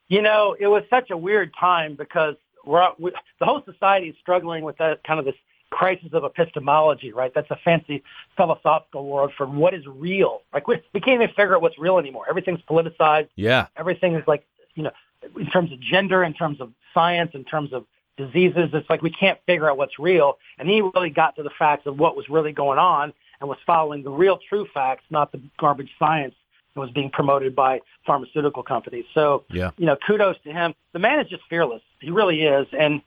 You 0.08 0.22
know, 0.22 0.56
it 0.58 0.66
was 0.66 0.82
such 0.90 1.10
a 1.10 1.16
weird 1.16 1.52
time 1.58 1.94
because 1.94 2.36
we're 2.64 2.86
we, 2.98 3.12
the 3.40 3.46
whole 3.46 3.62
society 3.64 4.08
is 4.08 4.16
struggling 4.20 4.64
with 4.64 4.76
that 4.78 5.02
kind 5.04 5.18
of 5.18 5.24
this 5.24 5.34
crisis 5.70 6.10
of 6.12 6.24
epistemology, 6.24 7.12
right? 7.12 7.32
That's 7.34 7.50
a 7.50 7.58
fancy 7.64 8.02
philosophical 8.36 9.06
word 9.06 9.30
for 9.36 9.46
what 9.46 9.74
is 9.74 9.86
real. 9.86 10.42
Like 10.52 10.68
we, 10.68 10.80
we 10.92 11.00
can't 11.00 11.20
even 11.20 11.34
figure 11.34 11.56
out 11.56 11.62
what's 11.62 11.78
real 11.78 11.98
anymore. 11.98 12.26
Everything's 12.28 12.60
politicized. 12.62 13.28
Yeah. 13.34 13.66
Everything 13.76 14.14
is 14.14 14.22
like, 14.26 14.46
you 14.74 14.84
know, 14.84 14.92
in 15.36 15.46
terms 15.46 15.72
of 15.72 15.80
gender, 15.80 16.22
in 16.22 16.32
terms 16.32 16.60
of 16.60 16.70
science, 16.92 17.32
in 17.34 17.44
terms 17.44 17.72
of 17.72 17.86
diseases, 18.16 18.70
it's 18.72 18.88
like 18.88 19.02
we 19.02 19.10
can't 19.10 19.38
figure 19.46 19.68
out 19.68 19.76
what's 19.76 19.98
real. 19.98 20.38
And 20.58 20.68
he 20.68 20.80
really 20.80 21.10
got 21.10 21.34
to 21.36 21.42
the 21.42 21.50
facts 21.58 21.86
of 21.86 21.98
what 21.98 22.16
was 22.16 22.28
really 22.28 22.52
going 22.52 22.78
on 22.78 23.12
and 23.44 23.50
was 23.50 23.58
following 23.66 24.02
the 24.02 24.10
real 24.10 24.38
true 24.48 24.66
facts, 24.72 25.04
not 25.10 25.30
the 25.30 25.38
garbage 25.58 25.90
science 25.98 26.34
that 26.72 26.80
was 26.80 26.90
being 26.92 27.10
promoted 27.10 27.54
by 27.54 27.78
pharmaceutical 28.06 28.62
companies. 28.62 29.04
So, 29.12 29.44
Yeah. 29.50 29.70
you 29.76 29.84
know, 29.84 29.96
kudos 29.96 30.38
to 30.44 30.52
him. 30.52 30.74
The 30.94 30.98
man 30.98 31.20
is 31.20 31.28
just 31.28 31.44
fearless. 31.50 31.82
He 32.00 32.10
really 32.10 32.42
is. 32.42 32.66
And 32.72 33.02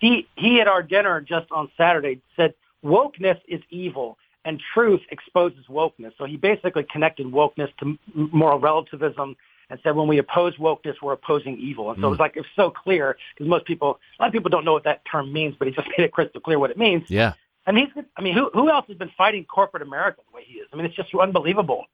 he 0.00 0.26
he 0.34 0.60
at 0.60 0.66
our 0.66 0.82
dinner 0.82 1.20
just 1.20 1.50
on 1.52 1.70
Saturday 1.76 2.20
said 2.34 2.54
wokeness 2.84 3.40
is 3.46 3.60
evil 3.70 4.18
and 4.44 4.60
truth 4.74 5.02
exposes 5.10 5.66
wokeness. 5.66 6.12
So 6.18 6.24
he 6.24 6.36
basically 6.36 6.82
connected 6.82 7.26
wokeness 7.28 7.70
to 7.76 7.96
moral 8.14 8.58
relativism 8.58 9.36
and 9.70 9.78
said 9.84 9.94
when 9.94 10.08
we 10.08 10.18
oppose 10.18 10.56
wokeness, 10.56 10.96
we're 11.00 11.12
opposing 11.12 11.56
evil. 11.58 11.90
And 11.90 12.00
so 12.00 12.08
it 12.08 12.10
was 12.10 12.16
hmm. 12.16 12.22
like 12.22 12.36
it's 12.36 12.48
so 12.56 12.70
clear 12.70 13.16
because 13.34 13.48
most 13.48 13.64
people, 13.64 14.00
a 14.18 14.22
lot 14.22 14.26
of 14.26 14.32
people 14.32 14.50
don't 14.50 14.64
know 14.64 14.72
what 14.72 14.84
that 14.84 15.04
term 15.04 15.32
means, 15.32 15.54
but 15.56 15.68
he 15.68 15.74
just 15.74 15.86
made 15.96 16.04
it 16.04 16.12
crystal 16.12 16.40
clear 16.40 16.58
what 16.58 16.70
it 16.70 16.78
means. 16.78 17.08
Yeah. 17.08 17.34
And 17.68 17.76
he's, 17.76 17.88
I 18.16 18.22
mean, 18.22 18.32
who 18.32 18.50
who 18.54 18.70
else 18.70 18.86
has 18.88 18.96
been 18.96 19.10
fighting 19.16 19.44
corporate 19.44 19.82
America 19.82 20.22
the 20.26 20.34
way 20.34 20.42
he 20.46 20.54
is? 20.54 20.66
I 20.72 20.76
mean, 20.76 20.86
it's 20.86 20.96
just 20.96 21.14
unbelievable. 21.14 21.84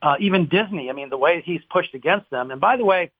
Uh, 0.00 0.16
even 0.18 0.48
Disney, 0.48 0.88
I 0.88 0.94
mean, 0.94 1.10
the 1.10 1.18
way 1.18 1.42
he's 1.44 1.60
pushed 1.70 1.94
against 1.94 2.30
them. 2.30 2.50
And 2.50 2.58
by 2.58 2.78
the 2.78 2.84
way, 2.86 3.10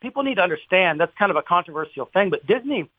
people 0.00 0.24
need 0.24 0.34
to 0.34 0.42
understand 0.42 1.00
that's 1.00 1.16
kind 1.16 1.30
of 1.30 1.36
a 1.36 1.42
controversial 1.42 2.06
thing, 2.12 2.30
but 2.30 2.44
Disney, 2.48 2.90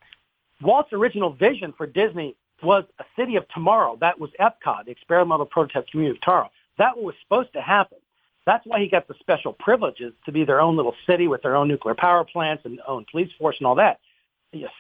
Walt's 0.62 0.94
original 0.94 1.34
vision 1.34 1.74
for 1.78 1.86
Disney 1.86 2.38
was 2.62 2.86
a 3.00 3.04
city 3.18 3.36
of 3.36 3.46
tomorrow. 3.50 3.98
That 4.00 4.18
was 4.18 4.30
Epcot, 4.40 4.86
the 4.86 4.92
experimental 4.92 5.46
prototype 5.46 5.88
community 5.90 6.16
of 6.18 6.22
tomorrow. 6.22 6.50
That 6.78 6.98
was 6.98 7.16
supposed 7.22 7.52
to 7.54 7.62
happen. 7.62 7.98
That's 8.46 8.66
why 8.66 8.80
he 8.80 8.88
got 8.88 9.10
the 9.10 9.16
special 9.20 9.52
privileges 9.52 10.14
to 10.26 10.32
be 10.32 10.46
their 10.46 10.62
own 10.62 10.78
little 10.78 10.96
city 11.06 11.28
with 11.28 11.42
their 11.42 11.58
own 11.58 11.68
nuclear 11.68 11.96
power 11.96 12.24
plants 12.24 12.64
and 12.64 12.80
own 12.88 13.06
police 13.12 13.32
force 13.38 13.58
and 13.60 13.68
all 13.68 13.76
that. 13.76 14.00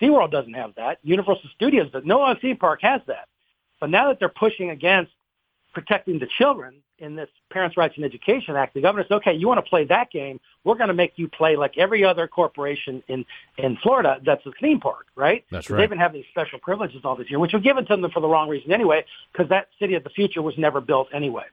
SeaWorld 0.01 0.31
doesn't 0.31 0.53
have 0.53 0.75
that. 0.75 0.99
Universal 1.03 1.49
Studios, 1.53 1.91
does. 1.91 2.03
no 2.05 2.21
other 2.21 2.39
theme 2.39 2.55
park 2.55 2.79
has 2.81 3.01
that. 3.07 3.27
But 3.83 3.89
now 3.89 4.07
that 4.07 4.17
they're 4.17 4.29
pushing 4.29 4.69
against 4.69 5.11
protecting 5.73 6.17
the 6.17 6.27
children 6.37 6.75
in 6.99 7.17
this 7.17 7.27
Parents' 7.51 7.75
Rights 7.75 7.95
and 7.97 8.05
Education 8.05 8.55
Act, 8.55 8.75
the 8.75 8.79
governor 8.79 9.03
said, 9.05 9.15
okay, 9.15 9.33
you 9.33 9.45
want 9.45 9.57
to 9.57 9.69
play 9.69 9.83
that 9.83 10.09
game, 10.09 10.39
we're 10.63 10.77
going 10.77 10.87
to 10.87 10.93
make 10.93 11.11
you 11.17 11.27
play 11.27 11.57
like 11.57 11.77
every 11.77 12.05
other 12.05 12.25
corporation 12.25 13.03
in, 13.09 13.25
in 13.57 13.75
Florida 13.83 14.21
that's 14.25 14.45
a 14.45 14.53
theme 14.61 14.79
park, 14.79 15.07
right? 15.17 15.43
That's 15.51 15.69
right. 15.69 15.79
They've 15.79 15.89
been 15.89 15.99
having 15.99 16.21
these 16.21 16.29
special 16.31 16.59
privileges 16.59 17.01
all 17.03 17.17
this 17.17 17.29
year, 17.29 17.39
which 17.39 17.51
were 17.51 17.59
given 17.59 17.85
to 17.87 17.97
them 17.97 18.09
for 18.09 18.21
the 18.21 18.27
wrong 18.29 18.47
reason 18.47 18.71
anyway, 18.71 19.03
because 19.33 19.49
that 19.49 19.67
city 19.81 19.95
of 19.95 20.05
the 20.05 20.11
future 20.11 20.41
was 20.41 20.57
never 20.57 20.79
built 20.79 21.09
anyway. 21.13 21.43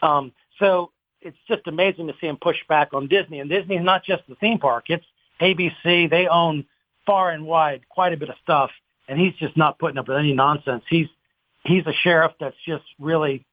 Um, 0.00 0.32
so 0.58 0.90
it's 1.20 1.36
just 1.48 1.66
amazing 1.66 2.06
to 2.06 2.14
see 2.18 2.28
him 2.28 2.38
push 2.38 2.56
back 2.66 2.94
on 2.94 3.08
Disney. 3.08 3.40
And 3.40 3.50
Disney 3.50 3.76
is 3.76 3.84
not 3.84 4.04
just 4.06 4.22
the 4.26 4.36
theme 4.36 4.58
park, 4.58 4.84
it's 4.88 5.04
ABC. 5.38 6.08
They 6.08 6.28
own 6.28 6.64
far 7.04 7.30
and 7.30 7.44
wide 7.44 7.82
quite 7.90 8.14
a 8.14 8.16
bit 8.16 8.30
of 8.30 8.36
stuff, 8.42 8.70
and 9.06 9.20
he's 9.20 9.34
just 9.34 9.54
not 9.54 9.78
putting 9.78 9.98
up 9.98 10.08
with 10.08 10.16
any 10.16 10.32
nonsense. 10.32 10.82
He's 10.88 11.08
he's 11.64 11.86
a 11.86 11.92
sheriff 11.92 12.32
that's 12.38 12.56
just 12.66 12.84
really 12.98 13.46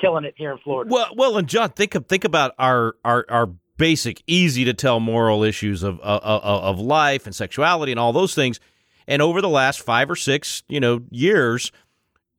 killing 0.00 0.24
it 0.24 0.34
here 0.36 0.52
in 0.52 0.58
Florida. 0.58 0.92
Well, 0.92 1.14
well, 1.16 1.36
and 1.36 1.48
John, 1.48 1.70
think 1.70 1.94
of, 1.94 2.06
think 2.06 2.24
about 2.24 2.54
our 2.58 2.94
our 3.04 3.24
our 3.28 3.46
basic, 3.76 4.22
easy 4.26 4.64
to 4.64 4.74
tell 4.74 5.00
moral 5.00 5.42
issues 5.42 5.82
of 5.82 6.00
of, 6.00 6.22
of 6.22 6.78
life 6.78 7.26
and 7.26 7.34
sexuality 7.34 7.92
and 7.92 7.98
all 7.98 8.12
those 8.12 8.34
things. 8.34 8.60
And 9.06 9.20
over 9.20 9.40
the 9.40 9.48
last 9.48 9.80
five 9.80 10.08
or 10.10 10.16
six, 10.16 10.62
you 10.68 10.78
know, 10.78 11.00
years, 11.10 11.72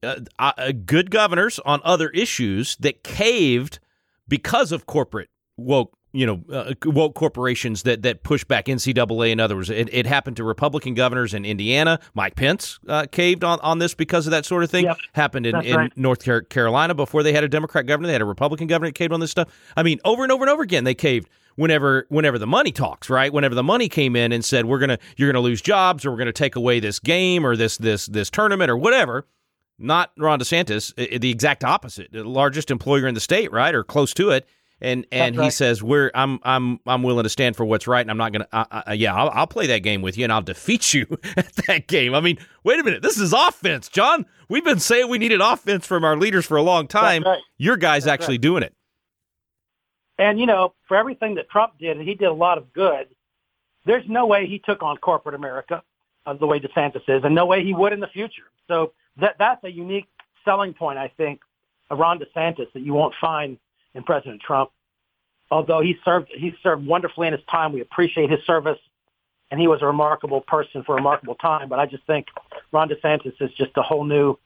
uh, 0.04 0.22
uh, 0.40 0.72
good 0.86 1.12
governors 1.12 1.60
on 1.66 1.82
other 1.84 2.10
issues 2.10 2.78
that 2.78 3.04
caved 3.04 3.80
because 4.28 4.72
of 4.72 4.86
corporate 4.86 5.30
woke, 5.58 5.98
you 6.13 6.25
know, 6.25 6.44
uh, 6.51 6.74
woke 6.86 7.15
corporations 7.15 7.84
that 7.84 8.01
that 8.03 8.24
push 8.24 8.44
back 8.44 8.65
NCAA. 8.65 9.32
In 9.32 9.39
other 9.39 9.56
words, 9.56 9.70
it, 9.70 9.89
it 9.94 10.06
happened 10.06 10.38
to 10.38 10.44
Republican 10.44 10.94
governors 10.94 11.34
in 11.34 11.46
Indiana. 11.46 12.00
Mike 12.13 12.36
Pence 12.36 12.80
uh, 12.88 13.06
caved 13.12 13.44
on, 13.44 13.60
on 13.62 13.80
this 13.80 13.94
because 13.94 14.27
of 14.27 14.32
that 14.32 14.46
sort 14.46 14.63
of 14.63 14.70
thing. 14.70 14.86
Yep. 14.86 14.98
Happened 15.13 15.46
in, 15.46 15.56
in 15.62 15.75
right. 15.75 15.98
North 15.98 16.50
Carolina 16.50 16.94
before 16.94 17.24
they 17.24 17.34
had 17.34 17.44
a 17.44 17.50
Democrat 17.50 17.86
governor. 17.86 18.08
They 18.08 18.13
had 18.13 18.22
a 18.22 18.25
Republican 18.25 18.68
governor 18.68 18.89
that 18.89 18.96
caved 18.96 19.13
on 19.13 19.20
this 19.20 19.32
stuff. 19.32 19.50
I 19.77 19.84
mean, 19.84 20.00
over 20.03 20.24
and 20.24 20.32
over 20.32 20.44
and 20.44 20.50
over 20.50 20.63
again, 20.63 20.84
they 20.84 20.96
caved 20.96 21.30
whenever 21.56 22.06
whenever 22.10 22.38
the 22.38 22.48
money 22.48 22.72
talks, 22.72 23.10
right? 23.10 23.32
Whenever 23.32 23.56
the 23.56 23.63
money 23.63 23.88
came 23.88 24.15
in 24.15 24.32
and 24.32 24.44
said 24.44 24.65
we're 24.65 24.80
gonna 24.80 25.00
you're 25.15 25.32
gonna 25.32 25.44
lose 25.44 25.62
jobs 25.62 26.06
or 26.06 26.12
we're 26.12 26.18
gonna 26.18 26.34
take 26.34 26.56
away 26.56 26.80
this 26.80 27.00
game 27.00 27.46
or 27.46 27.56
this 27.56 27.77
this 27.77 28.06
this 28.08 28.30
tournament 28.30 28.70
or 28.70 28.77
whatever. 28.77 29.25
Not 29.80 30.12
Ron 30.15 30.39
DeSantis, 30.39 30.94
the 30.96 31.32
exact 31.32 31.63
opposite, 31.63 32.12
the 32.12 32.24
largest 32.24 32.70
employer 32.70 33.08
in 33.08 33.15
the 33.15 33.20
state, 33.20 33.51
right, 33.51 33.74
or 33.74 33.84
close 33.84 34.13
to 34.13 34.30
it. 34.30 34.48
And 34.82 35.06
and 35.12 35.36
That's 35.36 35.42
he 35.42 35.46
right. 35.46 35.54
says 35.54 35.84
we're 35.84 36.12
I'm 36.14 36.40
I'm 36.44 36.80
I'm 36.88 37.04
willing 37.04 37.24
to 37.24 37.30
stand 37.30 37.56
for 37.56 37.66
what's 37.66 37.88
right, 37.88 38.02
and 38.02 38.10
I'm 38.10 38.18
not 38.18 38.32
gonna. 38.34 38.48
Uh, 38.52 38.82
uh, 38.88 38.92
yeah, 38.94 39.16
I'll, 39.16 39.30
I'll 39.30 39.48
play 39.48 39.68
that 39.68 39.80
game 39.80 40.02
with 40.02 40.18
you, 40.18 40.24
and 40.24 40.34
I'll 40.34 40.42
defeat 40.42 40.94
you 40.94 41.06
at 41.38 41.54
that 41.68 41.88
game. 41.88 42.16
I 42.16 42.20
mean, 42.20 42.38
wait 42.64 42.80
a 42.80 42.84
minute, 42.84 43.02
this 43.02 43.20
is 43.20 43.34
offense, 43.34 43.90
John. 43.90 44.26
We've 44.50 44.66
been 44.66 44.80
saying 44.80 45.10
we 45.10 45.18
needed 45.18 45.40
offense 45.40 45.86
from 45.86 46.04
our 46.04 46.18
leaders 46.18 46.46
for 46.46 46.58
a 46.58 46.64
long 46.64 46.88
time. 46.88 47.24
right. 47.24 47.40
Your 47.58 47.78
guy's 47.78 48.06
That's 48.06 48.14
actually 48.14 48.36
right. 48.36 48.42
doing 48.42 48.64
it. 48.64 48.74
And 50.18 50.40
you 50.40 50.46
know, 50.46 50.74
for 50.88 50.98
everything 50.98 51.36
that 51.36 51.50
Trump 51.50 51.74
did, 51.80 51.98
and 51.98 52.08
he 52.08 52.16
did 52.16 52.28
a 52.28 52.34
lot 52.34 52.58
of 52.58 52.74
good. 52.74 53.08
There's 53.86 54.08
no 54.08 54.28
way 54.28 54.46
he 54.46 54.60
took 54.60 54.84
on 54.84 54.98
corporate 54.98 55.34
America 55.34 55.82
uh, 56.26 56.34
the 56.34 56.46
way 56.46 56.60
DeSantis 56.60 57.02
is, 57.08 57.24
and 57.24 57.34
no 57.34 57.46
way 57.46 57.64
he 57.64 57.74
would 57.74 57.94
in 57.94 58.00
the 58.00 58.08
future. 58.08 58.44
So 58.68 58.94
that 59.18 59.36
that's 59.40 59.64
a 59.64 59.72
unique 59.72 60.08
selling 60.46 60.74
point, 60.74 60.98
I 60.98 61.08
think, 61.18 61.42
of 61.90 62.00
Ron 62.00 62.20
DeSantis 62.20 62.72
that 62.74 62.82
you 62.82 62.94
won't 62.94 63.14
find 63.20 63.58
in 63.94 64.04
President 64.04 64.42
Trump. 64.42 64.72
Although 65.50 65.82
he 65.82 65.96
served 66.06 66.30
he 66.34 66.54
served 66.64 66.86
wonderfully 66.86 67.28
in 67.28 67.34
his 67.34 67.44
time, 67.50 67.74
we 67.74 67.82
appreciate 67.82 68.30
his 68.30 68.40
service, 68.46 68.80
and 69.50 69.60
he 69.60 69.68
was 69.68 69.82
a 69.82 69.86
remarkable 69.86 70.42
person 70.42 70.84
for 70.84 70.94
a 70.94 70.96
remarkable 70.96 71.36
time. 71.36 71.68
But 71.68 71.80
I 71.80 71.86
just 71.86 72.06
think 72.08 72.28
Ron 72.72 72.90
DeSantis 72.90 73.34
is 73.42 73.52
just 73.58 73.72
a 73.76 73.82
whole 73.82 74.06
new 74.06 74.38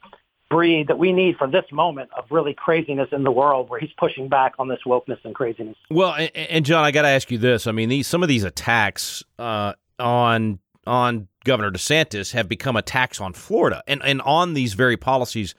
breed 0.50 0.88
that 0.88 0.98
we 0.98 1.12
need 1.12 1.38
for 1.38 1.48
this 1.48 1.66
moment 1.72 2.10
of 2.16 2.25
really 2.30 2.54
craziness 2.54 3.10
in 3.12 3.24
the 3.24 3.32
world 3.32 3.70
where 3.70 3.80
he's 3.80 3.94
pushing 3.98 4.30
back 4.30 4.54
on 4.60 4.68
this 4.68 4.80
wokeness 4.86 5.18
and 5.24 5.34
craziness. 5.34 5.75
Well, 5.90 6.14
and, 6.14 6.36
and 6.36 6.66
John, 6.66 6.84
I 6.84 6.92
got 6.92 7.04
to 7.04 7.08
ask 7.08 7.32
you 7.32 7.38
this. 7.38 7.68
I 7.68 7.72
mean, 7.72 7.90
these 7.90 8.08
some 8.08 8.24
of 8.24 8.30
these 8.30 8.44
attacks 8.44 9.24
uh, 9.38 9.74
on 10.00 10.60
on 10.88 11.28
Governor 11.44 11.72
DeSantis 11.72 12.34
have 12.34 12.50
become 12.50 12.75
attacks 12.75 13.22
on 13.22 13.34
Florida 13.34 13.84
and 13.88 14.02
and 14.04 14.22
on 14.24 14.56
these 14.56 14.74
very 14.74 14.98
policies 14.98 15.54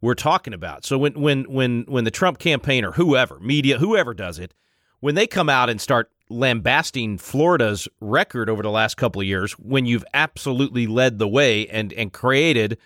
we're 0.00 0.14
talking 0.14 0.52
about. 0.52 0.84
So 0.84 0.98
when 0.98 1.14
when 1.14 1.44
when 1.44 1.84
when 1.88 2.04
the 2.04 2.10
Trump 2.10 2.38
campaign 2.38 2.84
or 2.84 2.92
whoever 2.92 3.38
media 3.40 3.78
whoever 3.78 4.14
does 4.14 4.38
it, 4.38 4.54
when 5.00 5.14
they 5.14 5.26
come 5.26 5.48
out 5.48 5.70
and 5.70 5.80
start 5.80 6.10
lambasting 6.28 7.18
Florida's 7.18 7.88
record 8.00 8.50
over 8.50 8.62
the 8.62 8.70
last 8.70 8.96
couple 8.96 9.20
of 9.20 9.26
years, 9.26 9.52
when 9.52 9.86
you've 9.86 10.04
absolutely 10.14 10.86
led 10.86 11.18
the 11.18 11.28
way 11.28 11.66
and 11.68 11.92
and 11.92 12.12
created 12.12 12.78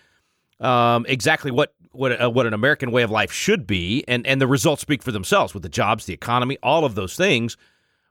um, 0.59 1.05
exactly 1.07 1.51
what 1.51 1.73
what 1.91 2.21
uh, 2.21 2.29
what 2.29 2.45
an 2.45 2.53
American 2.53 2.91
way 2.91 3.03
of 3.03 3.11
life 3.11 3.31
should 3.31 3.67
be, 3.67 4.03
and 4.07 4.25
and 4.25 4.39
the 4.39 4.47
results 4.47 4.81
speak 4.81 5.03
for 5.03 5.11
themselves 5.11 5.53
with 5.53 5.63
the 5.63 5.69
jobs, 5.69 6.05
the 6.05 6.13
economy, 6.13 6.57
all 6.63 6.85
of 6.85 6.95
those 6.95 7.15
things. 7.15 7.57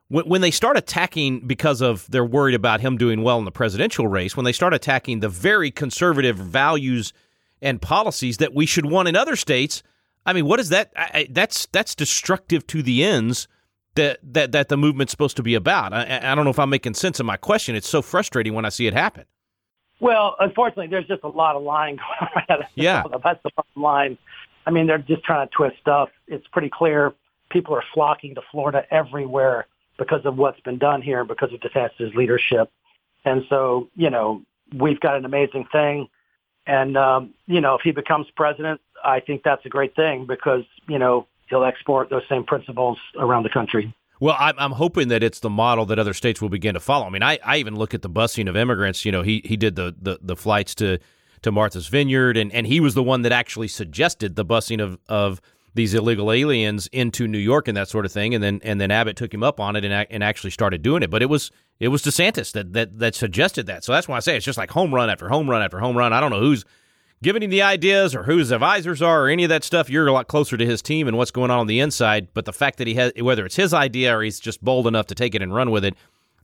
When, 0.09 0.27
when 0.27 0.41
they 0.41 0.51
start 0.51 0.77
attacking 0.77 1.47
because 1.47 1.81
of 1.81 2.05
they're 2.11 2.25
worried 2.25 2.55
about 2.55 2.81
him 2.81 2.97
doing 2.97 3.23
well 3.23 3.39
in 3.39 3.45
the 3.45 3.51
presidential 3.51 4.07
race, 4.07 4.35
when 4.35 4.43
they 4.43 4.51
start 4.51 4.73
attacking 4.73 5.21
the 5.21 5.29
very 5.29 5.71
conservative 5.71 6.37
values 6.37 7.13
and 7.61 7.81
policies 7.81 8.37
that 8.37 8.53
we 8.53 8.65
should 8.65 8.85
want 8.85 9.07
in 9.07 9.15
other 9.15 9.35
states, 9.35 9.83
I 10.25 10.33
mean, 10.33 10.45
what 10.45 10.59
is 10.59 10.69
that? 10.69 10.91
I, 10.95 11.09
I, 11.13 11.27
that's 11.29 11.67
that's 11.67 11.95
destructive 11.95 12.65
to 12.67 12.81
the 12.83 13.03
ends 13.03 13.47
that 13.95 14.19
that 14.23 14.51
that 14.51 14.69
the 14.69 14.77
movement's 14.77 15.11
supposed 15.11 15.35
to 15.37 15.43
be 15.43 15.55
about. 15.55 15.93
I, 15.93 16.19
I 16.23 16.35
don't 16.35 16.43
know 16.43 16.51
if 16.51 16.59
I'm 16.59 16.69
making 16.69 16.93
sense 16.95 17.19
of 17.19 17.25
my 17.25 17.37
question. 17.37 17.75
It's 17.75 17.89
so 17.89 18.01
frustrating 18.01 18.53
when 18.53 18.65
I 18.65 18.69
see 18.69 18.87
it 18.87 18.93
happen. 18.93 19.25
Well, 19.99 20.35
unfortunately, 20.39 20.87
there's 20.87 21.07
just 21.07 21.23
a 21.23 21.27
lot 21.27 21.55
of 21.55 21.61
lying 21.63 21.97
going 22.19 22.31
on. 22.33 22.43
That's 22.47 22.61
the- 22.75 22.81
Yeah. 22.83 23.03
that's 23.23 23.41
the 23.43 23.51
bottom 23.55 23.81
line. 23.83 24.17
I 24.65 24.71
mean, 24.71 24.87
they're 24.87 24.97
just 24.99 25.23
trying 25.23 25.47
to 25.47 25.53
twist 25.55 25.77
stuff. 25.79 26.09
It's 26.27 26.45
pretty 26.47 26.69
clear 26.69 27.13
people 27.49 27.75
are 27.75 27.83
flocking 27.93 28.35
to 28.35 28.41
Florida 28.51 28.85
everywhere 28.91 29.67
because 29.97 30.25
of 30.25 30.37
what's 30.37 30.59
been 30.61 30.77
done 30.77 31.01
here, 31.01 31.23
because 31.25 31.51
of 31.53 31.59
DeSantis' 31.59 32.15
leadership. 32.15 32.71
And 33.25 33.43
so, 33.49 33.89
you 33.95 34.09
know, 34.09 34.41
we've 34.73 34.99
got 34.99 35.17
an 35.17 35.25
amazing 35.25 35.65
thing. 35.71 36.07
And, 36.67 36.95
um, 36.95 37.33
you 37.47 37.59
know, 37.59 37.75
if 37.75 37.81
he 37.81 37.91
becomes 37.91 38.27
president, 38.35 38.81
I 39.03 39.19
think 39.19 39.43
that's 39.43 39.65
a 39.65 39.69
great 39.69 39.95
thing 39.95 40.25
because, 40.27 40.63
you 40.87 40.99
know, 40.99 41.27
he'll 41.49 41.63
export 41.63 42.09
those 42.09 42.23
same 42.29 42.43
principles 42.43 42.97
around 43.17 43.43
the 43.43 43.49
country. 43.49 43.93
Well, 44.19 44.35
I'm, 44.39 44.53
I'm 44.59 44.71
hoping 44.73 45.07
that 45.07 45.23
it's 45.23 45.39
the 45.39 45.49
model 45.49 45.85
that 45.87 45.97
other 45.97 46.13
states 46.13 46.41
will 46.41 46.49
begin 46.49 46.75
to 46.75 46.79
follow. 46.79 47.07
I 47.07 47.09
mean, 47.09 47.23
I, 47.23 47.39
I 47.43 47.57
even 47.57 47.75
look 47.75 47.95
at 47.95 48.03
the 48.03 48.09
busing 48.09 48.47
of 48.47 48.55
immigrants. 48.55 49.03
You 49.03 49.11
know, 49.11 49.23
he 49.23 49.41
he 49.43 49.57
did 49.57 49.75
the, 49.75 49.95
the, 49.99 50.19
the 50.21 50.35
flights 50.35 50.75
to, 50.75 50.99
to 51.41 51.51
Martha's 51.51 51.87
Vineyard, 51.87 52.37
and, 52.37 52.53
and 52.53 52.67
he 52.67 52.79
was 52.79 52.93
the 52.93 53.01
one 53.01 53.23
that 53.23 53.31
actually 53.31 53.67
suggested 53.67 54.35
the 54.35 54.45
busing 54.45 54.79
of, 54.79 54.99
of 55.09 55.41
these 55.73 55.93
illegal 55.93 56.31
aliens 56.31 56.87
into 56.91 57.27
New 57.27 57.37
York 57.37 57.67
and 57.67 57.77
that 57.77 57.87
sort 57.87 58.05
of 58.05 58.11
thing. 58.11 58.33
And 58.33 58.43
then 58.43 58.59
and 58.63 58.79
then 58.79 58.91
Abbott 58.91 59.15
took 59.15 59.33
him 59.33 59.43
up 59.43 59.59
on 59.59 59.75
it 59.75 59.85
and 59.85 60.07
and 60.09 60.23
actually 60.23 60.51
started 60.51 60.81
doing 60.81 61.03
it. 61.03 61.09
But 61.09 61.21
it 61.21 61.27
was 61.27 61.51
it 61.79 61.89
was 61.89 62.03
DeSantis 62.03 62.51
that 62.53 62.73
that 62.73 62.99
that 62.99 63.15
suggested 63.15 63.65
that. 63.67 63.83
So 63.83 63.91
that's 63.91 64.07
why 64.07 64.17
I 64.17 64.19
say 64.19 64.35
it's 64.35 64.45
just 64.45 64.57
like 64.57 64.71
home 64.71 64.93
run 64.93 65.09
after 65.09 65.29
home 65.29 65.49
run 65.49 65.61
after 65.61 65.79
home 65.79 65.97
run. 65.97 66.13
I 66.13 66.19
don't 66.19 66.31
know 66.31 66.39
who's 66.39 66.65
giving 67.23 67.43
him 67.43 67.51
the 67.51 67.61
ideas 67.61 68.15
or 68.15 68.23
who 68.23 68.37
his 68.37 68.51
advisors 68.51 69.01
are 69.01 69.25
or 69.25 69.29
any 69.29 69.43
of 69.43 69.49
that 69.49 69.63
stuff. 69.63 69.89
You're 69.89 70.07
a 70.07 70.11
lot 70.11 70.27
closer 70.27 70.57
to 70.57 70.65
his 70.65 70.81
team 70.81 71.07
and 71.07 71.17
what's 71.17 71.31
going 71.31 71.51
on 71.51 71.59
on 71.59 71.67
the 71.67 71.79
inside. 71.79 72.29
But 72.33 72.45
the 72.45 72.53
fact 72.53 72.77
that 72.79 72.87
he 72.87 72.95
has 72.95 73.13
whether 73.19 73.45
it's 73.45 73.55
his 73.55 73.73
idea 73.73 74.17
or 74.17 74.23
he's 74.23 74.39
just 74.39 74.63
bold 74.63 74.87
enough 74.87 75.07
to 75.07 75.15
take 75.15 75.35
it 75.35 75.41
and 75.41 75.53
run 75.53 75.71
with 75.71 75.85
it, 75.85 75.95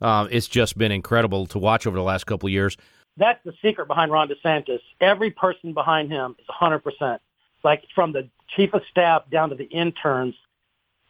uh, 0.02 0.28
it's 0.32 0.48
just 0.48 0.78
been 0.78 0.92
incredible 0.92 1.46
to 1.48 1.60
watch 1.60 1.88
over 1.88 1.98
the 1.98 2.04
last 2.04 2.26
couple 2.26 2.48
of 2.48 2.54
years. 2.54 2.78
That's 3.18 3.44
the 3.44 3.54
secret 3.64 3.88
behind 3.88 4.12
Ron 4.12 4.30
DeSantis. 4.30 4.80
Every 5.02 5.32
person 5.32 5.74
behind 5.74 6.12
him 6.12 6.36
is 6.38 6.46
100%. 6.48 7.20
Like 7.64 7.84
from 7.94 8.14
the 8.14 8.30
chief 8.56 8.74
of 8.74 8.82
staff 8.90 9.24
down 9.30 9.50
to 9.50 9.56
the 9.56 9.66
interns. 9.66 10.36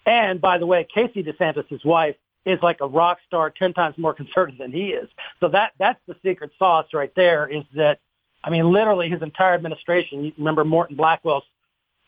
And 0.06 0.40
by 0.40 0.58
the 0.58 0.66
way, 0.66 0.88
Casey 0.94 1.24
DeSantis, 1.24 1.68
his 1.68 1.84
wife, 1.84 2.16
is 2.46 2.60
like 2.62 2.78
a 2.82 2.88
rock 2.88 3.20
star, 3.28 3.50
10 3.50 3.74
times 3.74 3.98
more 3.98 4.14
conservative 4.22 4.58
than 4.58 4.72
he 4.72 4.90
is. 4.90 5.10
So 5.40 5.50
that, 5.50 5.74
that's 5.78 6.00
the 6.08 6.16
secret 6.24 6.52
sauce 6.58 6.88
right 6.94 7.12
there 7.16 7.48
is 7.48 7.64
that, 7.76 8.00
I 8.44 8.50
mean, 8.50 8.72
literally 8.72 9.10
his 9.10 9.22
entire 9.22 9.54
administration, 9.54 10.24
you 10.24 10.34
remember 10.38 10.64
Morton 10.64 10.96
Blackwell's 10.96 11.44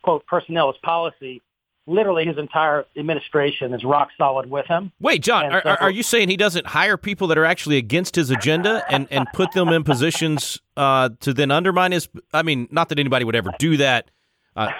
quote, 0.02 0.26
personnel 0.26 0.70
is 0.70 0.78
policy 0.82 1.42
literally 1.90 2.26
his 2.26 2.38
entire 2.38 2.86
administration 2.96 3.74
is 3.74 3.84
rock 3.84 4.10
solid 4.18 4.50
with 4.50 4.66
him. 4.68 4.92
Wait, 5.00 5.22
John, 5.22 5.52
are, 5.52 5.62
so, 5.64 5.70
are, 5.70 5.92
you 5.92 6.04
saying 6.04 6.30
he 6.30 6.38
doesn't 6.38 6.68
hire 6.68 6.98
people 6.98 7.28
that 7.28 7.38
are 7.38 7.46
actually 7.46 7.78
against 7.78 8.16
his 8.16 8.30
agenda 8.30 8.84
and, 8.90 9.08
and 9.10 9.28
put 9.34 9.52
them 9.54 9.70
in 9.70 9.84
positions 9.84 10.60
uh, 10.78 11.10
to 11.22 11.34
then 11.34 11.52
undermine 11.52 11.92
his? 11.92 12.08
I 12.32 12.44
mean, 12.44 12.68
not 12.72 12.90
that 12.90 13.00
anybody 13.00 13.26
would 13.26 13.36
ever 13.36 13.52
do 13.58 13.78
that. 13.78 14.12
Uh, 14.56 14.72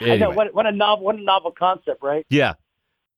anyway. 0.00 0.12
I 0.14 0.16
know 0.16 0.30
what, 0.30 0.54
what 0.54 0.66
a 0.66 0.72
novel, 0.72 1.04
what 1.04 1.16
a 1.16 1.22
novel 1.22 1.52
concept, 1.52 2.02
right? 2.02 2.26
Yeah, 2.30 2.54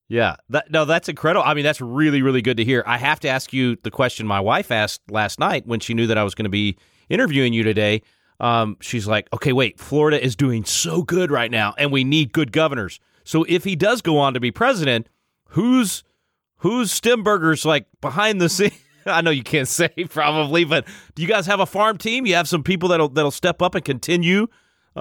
yeah. 0.09 0.37
That, 0.49 0.71
no, 0.71 0.85
that's 0.85 1.09
incredible. 1.09 1.45
I 1.45 1.55
mean, 1.55 1.65
that's 1.65 1.81
really, 1.81 2.23
really 2.23 2.43
good 2.43 2.57
to 2.57 2.65
hear. 2.65 2.83
I 2.87 2.99
have 2.99 3.21
to 3.21 3.29
ask 3.29 3.53
you 3.53 3.77
the 3.83 3.91
question 3.91 4.27
my 4.27 4.41
wife 4.41 4.71
asked 4.71 5.03
last 5.11 5.39
night 5.39 5.67
when 5.67 5.81
she 5.81 5.95
knew 5.95 6.07
that 6.07 6.19
I 6.19 6.25
was 6.25 6.35
going 6.35 6.45
to 6.45 6.51
be 6.51 6.77
interviewing 7.09 7.53
you 7.53 7.63
today 7.63 8.03
um, 8.41 8.79
she's 8.81 9.07
like, 9.07 9.29
okay, 9.33 9.53
wait, 9.53 9.79
Florida 9.79 10.23
is 10.23 10.35
doing 10.35 10.65
so 10.65 11.03
good 11.03 11.31
right 11.31 11.51
now, 11.51 11.75
and 11.77 11.93
we 11.93 12.05
need 12.05 12.33
good 12.33 12.53
governors. 12.53 12.99
So 13.23 13.45
if 13.49 13.65
he 13.65 13.77
does 13.77 14.01
go 14.01 14.19
on 14.19 14.35
to 14.35 14.41
be 14.41 14.51
president, 14.51 15.09
who's 15.51 16.03
who's 16.57 16.91
Stemberger's 16.91 17.65
like 17.65 17.87
behind 18.01 18.41
the 18.41 18.49
scene? 18.49 18.73
I 19.07 19.21
know 19.21 19.31
you 19.31 19.43
can't 19.43 19.69
say 19.69 19.91
probably, 20.09 20.65
but 20.65 20.87
do 21.15 21.23
you 21.23 21.29
guys 21.29 21.47
have 21.47 21.61
a 21.61 21.67
farm 21.67 21.99
team? 21.99 22.27
You 22.27 22.35
have 22.35 22.49
some 22.49 22.63
people 22.63 22.89
that'll 22.89 23.11
that'll 23.11 23.31
step 23.31 23.61
up 23.61 23.75
and 23.75 23.85
continue 23.85 24.47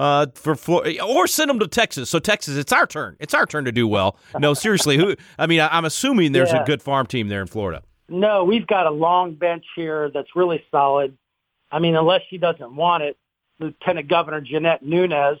uh, 0.00 0.26
for 0.34 0.56
Florida, 0.56 1.04
or 1.04 1.26
send 1.26 1.50
them 1.50 1.58
to 1.58 1.68
Texas. 1.68 2.08
So 2.08 2.18
Texas, 2.18 2.56
it's 2.56 2.72
our 2.72 2.86
turn. 2.86 3.16
It's 3.20 3.34
our 3.34 3.44
turn 3.44 3.66
to 3.66 3.72
do 3.72 3.86
well. 3.86 4.16
No, 4.38 4.54
seriously, 4.64 4.96
who? 4.96 5.14
I 5.38 5.46
mean, 5.46 5.60
I, 5.60 5.76
am 5.76 5.84
assuming 5.84 6.32
there's 6.32 6.52
yeah. 6.52 6.62
a 6.62 6.66
good 6.66 6.82
farm 6.82 7.06
team 7.06 7.28
there 7.28 7.42
in 7.42 7.46
Florida. 7.46 7.82
No, 8.08 8.44
we've 8.44 8.66
got 8.66 8.86
a 8.86 8.90
long 8.90 9.34
bench 9.34 9.64
here 9.76 10.10
that's 10.12 10.34
really 10.34 10.64
solid. 10.70 11.18
I 11.70 11.80
mean, 11.80 11.96
unless 11.96 12.22
she 12.30 12.38
doesn't 12.38 12.74
want 12.74 13.02
it, 13.02 13.18
Lieutenant 13.60 14.08
Governor 14.08 14.40
Jeanette 14.40 14.82
Nunez, 14.82 15.38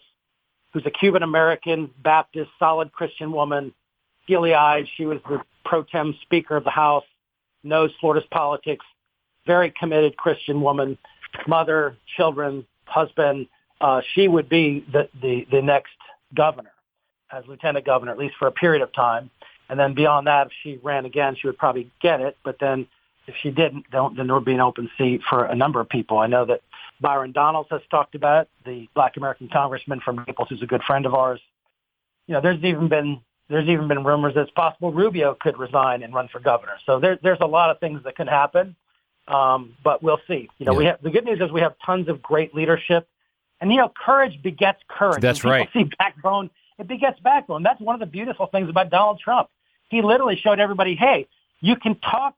who's 0.74 0.84
a 0.84 0.90
Cuban 0.90 1.22
American 1.22 1.90
Baptist, 2.02 2.50
solid 2.58 2.92
Christian 2.92 3.32
woman, 3.32 3.72
steely 4.24 4.52
eyed. 4.52 4.86
She 4.94 5.06
was 5.06 5.20
the 5.26 5.40
pro 5.64 5.84
tem 5.84 6.14
Speaker 6.20 6.56
of 6.56 6.64
the 6.64 6.70
House, 6.70 7.04
knows 7.64 7.92
Florida's 7.98 8.28
politics, 8.30 8.84
very 9.46 9.70
committed 9.70 10.18
Christian 10.18 10.60
woman, 10.60 10.98
mother, 11.46 11.96
children, 12.14 12.66
husband. 12.84 13.46
Uh, 13.80 14.02
she 14.14 14.28
would 14.28 14.48
be 14.48 14.84
the, 14.92 15.08
the, 15.20 15.46
the 15.50 15.62
next 15.62 15.92
governor 16.34 16.72
as 17.32 17.46
lieutenant 17.46 17.86
governor, 17.86 18.12
at 18.12 18.18
least 18.18 18.34
for 18.38 18.48
a 18.48 18.52
period 18.52 18.82
of 18.82 18.92
time. 18.92 19.30
And 19.68 19.78
then 19.78 19.94
beyond 19.94 20.26
that, 20.26 20.48
if 20.48 20.52
she 20.62 20.78
ran 20.82 21.06
again, 21.06 21.36
she 21.40 21.46
would 21.46 21.58
probably 21.58 21.90
get 22.02 22.20
it. 22.20 22.36
But 22.44 22.58
then 22.58 22.88
if 23.26 23.34
she 23.40 23.50
didn't, 23.50 23.86
then 23.92 24.26
there 24.26 24.34
would 24.34 24.44
be 24.44 24.54
an 24.54 24.60
open 24.60 24.90
seat 24.98 25.22
for 25.28 25.44
a 25.44 25.54
number 25.54 25.80
of 25.80 25.88
people. 25.88 26.18
I 26.18 26.26
know 26.26 26.44
that 26.46 26.60
Byron 27.00 27.32
Donalds 27.32 27.68
has 27.70 27.80
talked 27.90 28.14
about, 28.14 28.48
the 28.66 28.88
black 28.94 29.16
American 29.16 29.48
congressman 29.48 30.00
from 30.00 30.24
Naples 30.26 30.48
who's 30.50 30.62
a 30.62 30.66
good 30.66 30.82
friend 30.82 31.06
of 31.06 31.14
ours. 31.14 31.40
You 32.26 32.34
know, 32.34 32.40
there's 32.40 32.62
even 32.62 32.88
been 32.88 33.20
there's 33.48 33.68
even 33.68 33.88
been 33.88 34.04
rumors 34.04 34.34
that 34.34 34.42
it's 34.42 34.50
possible 34.52 34.92
Rubio 34.92 35.34
could 35.34 35.58
resign 35.58 36.04
and 36.04 36.14
run 36.14 36.28
for 36.28 36.38
governor. 36.38 36.74
So 36.86 37.00
there, 37.00 37.18
there's 37.20 37.40
a 37.40 37.46
lot 37.46 37.70
of 37.70 37.80
things 37.80 38.00
that 38.04 38.14
can 38.14 38.28
happen, 38.28 38.76
um, 39.26 39.74
but 39.82 40.04
we'll 40.04 40.20
see. 40.28 40.48
You 40.58 40.66
know, 40.66 40.72
yeah. 40.72 40.78
we 40.78 40.84
have 40.84 41.02
the 41.02 41.10
good 41.10 41.24
news 41.24 41.40
is 41.40 41.50
we 41.50 41.60
have 41.60 41.74
tons 41.84 42.08
of 42.08 42.22
great 42.22 42.54
leadership, 42.54 43.08
and 43.60 43.70
you 43.70 43.78
know, 43.78 43.92
courage 44.04 44.42
begets 44.42 44.80
courage. 44.88 45.20
That's 45.20 45.44
right. 45.44 45.68
See 45.72 45.90
backbone, 45.98 46.50
it 46.78 46.88
begets 46.88 47.20
backbone. 47.20 47.62
That's 47.62 47.80
one 47.80 47.94
of 47.94 48.00
the 48.00 48.06
beautiful 48.06 48.46
things 48.46 48.68
about 48.68 48.90
Donald 48.90 49.20
Trump. 49.20 49.48
He 49.88 50.02
literally 50.02 50.36
showed 50.36 50.60
everybody, 50.60 50.94
hey, 50.94 51.28
you 51.60 51.76
can 51.76 51.96
talk 51.96 52.34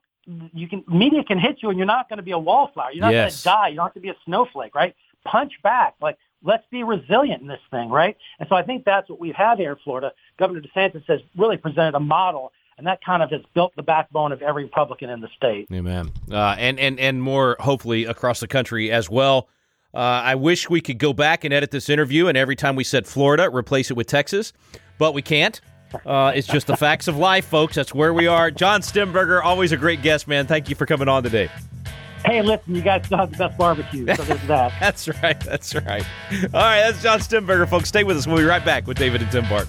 you 0.55 0.69
can 0.69 0.85
media 0.87 1.25
can 1.25 1.39
hit 1.39 1.63
you 1.63 1.69
and 1.69 1.79
you're 1.79 1.87
not 1.87 2.09
going 2.09 2.19
to 2.19 2.23
be 2.23 2.31
a 2.31 2.39
wallflower. 2.39 2.93
You're 2.93 3.01
not 3.01 3.13
yes. 3.13 3.43
going 3.45 3.57
to 3.57 3.61
die. 3.61 3.69
You 3.69 3.77
don't 3.77 3.87
have 3.87 3.95
to 3.95 4.01
be 4.01 4.11
a 4.11 4.17
snowflake, 4.25 4.75
right? 4.75 4.95
Punch 5.25 5.53
back. 5.63 5.95
Like 6.01 6.17
let's 6.45 6.65
be 6.71 6.85
resilient 6.85 7.43
in 7.43 7.49
this 7.49 7.61
thing, 7.71 7.89
right? 7.89 8.17
And 8.39 8.49
so 8.49 8.55
I 8.55 8.63
think 8.63 8.85
that's 8.85 9.09
what 9.09 9.21
we 9.21 9.33
have 9.33 9.59
here 9.59 9.73
in 9.73 9.79
Florida. 9.83 10.13
Governor 10.39 10.61
DeSantis 10.61 11.05
has 11.09 11.21
really 11.37 11.57
presented 11.57 11.95
a 11.95 12.01
model, 12.01 12.53
and 12.79 12.87
that 12.87 13.05
kind 13.05 13.23
of 13.23 13.31
has 13.31 13.43
built 13.55 13.75
the 13.77 13.83
backbone 13.83 14.33
of 14.33 14.43
every 14.43 14.65
Republican 14.65 15.11
in 15.11 15.21
the 15.21 15.29
state. 15.37 15.69
Amen. 15.73 16.13
Uh, 16.31 16.57
and 16.59 16.79
and 16.79 16.99
and 16.99 17.23
more 17.23 17.57
hopefully 17.61 18.05
across 18.05 18.41
the 18.41 18.49
country 18.49 18.91
as 18.91 19.11
well. 19.11 19.49
Uh, 19.95 19.99
I 19.99 20.35
wish 20.37 20.71
we 20.71 20.81
could 20.81 20.99
go 20.99 21.13
back 21.13 21.45
and 21.45 21.53
edit 21.53 21.71
this 21.71 21.89
interview, 21.89 22.27
and 22.29 22.39
every 22.39 22.57
time 22.57 22.77
we 22.77 22.85
said 22.85 23.07
Florida, 23.07 23.51
replace 23.51 23.91
it 23.91 23.95
with 23.95 24.07
Texas, 24.07 24.53
but 24.99 25.13
we 25.13 25.21
can't. 25.23 25.61
Uh, 26.07 26.33
it's 26.35 26.47
just 26.47 26.67
the 26.67 26.77
facts 26.77 27.09
of 27.09 27.19
life, 27.19 27.45
folks. 27.45 27.75
That's 27.75 27.95
where 27.95 28.15
we 28.15 28.27
are. 28.27 28.51
John 28.51 28.81
Stemberger, 28.81 29.43
always 29.45 29.73
a 29.73 29.77
great 29.77 30.01
guest, 30.01 30.27
man. 30.27 30.47
Thank 30.47 30.71
you 30.71 30.75
for 30.75 30.87
coming 30.87 31.09
on 31.09 31.23
today. 31.23 31.51
Hey, 32.25 32.41
listen, 32.41 32.75
you 32.75 32.83
guys 32.83 33.05
still 33.05 33.19
have 33.19 33.33
the 33.33 33.37
best 33.37 33.59
barbecue, 33.59 34.07
so 34.15 34.23
there's 34.23 34.47
that. 34.47 34.73
that's 34.81 35.09
right. 35.23 35.39
That's 35.41 35.75
right. 35.75 36.07
All 36.33 36.61
right, 36.61 36.81
that's 36.81 37.03
John 37.03 37.19
Stemberger, 37.19 37.69
folks. 37.69 37.89
Stay 37.89 38.05
with 38.05 38.17
us. 38.17 38.27
We'll 38.27 38.39
be 38.39 38.45
right 38.45 38.65
back 38.65 38.87
with 38.87 38.97
David 38.97 39.23
and 39.23 39.31
Tim 39.31 39.49
Barton. 39.49 39.69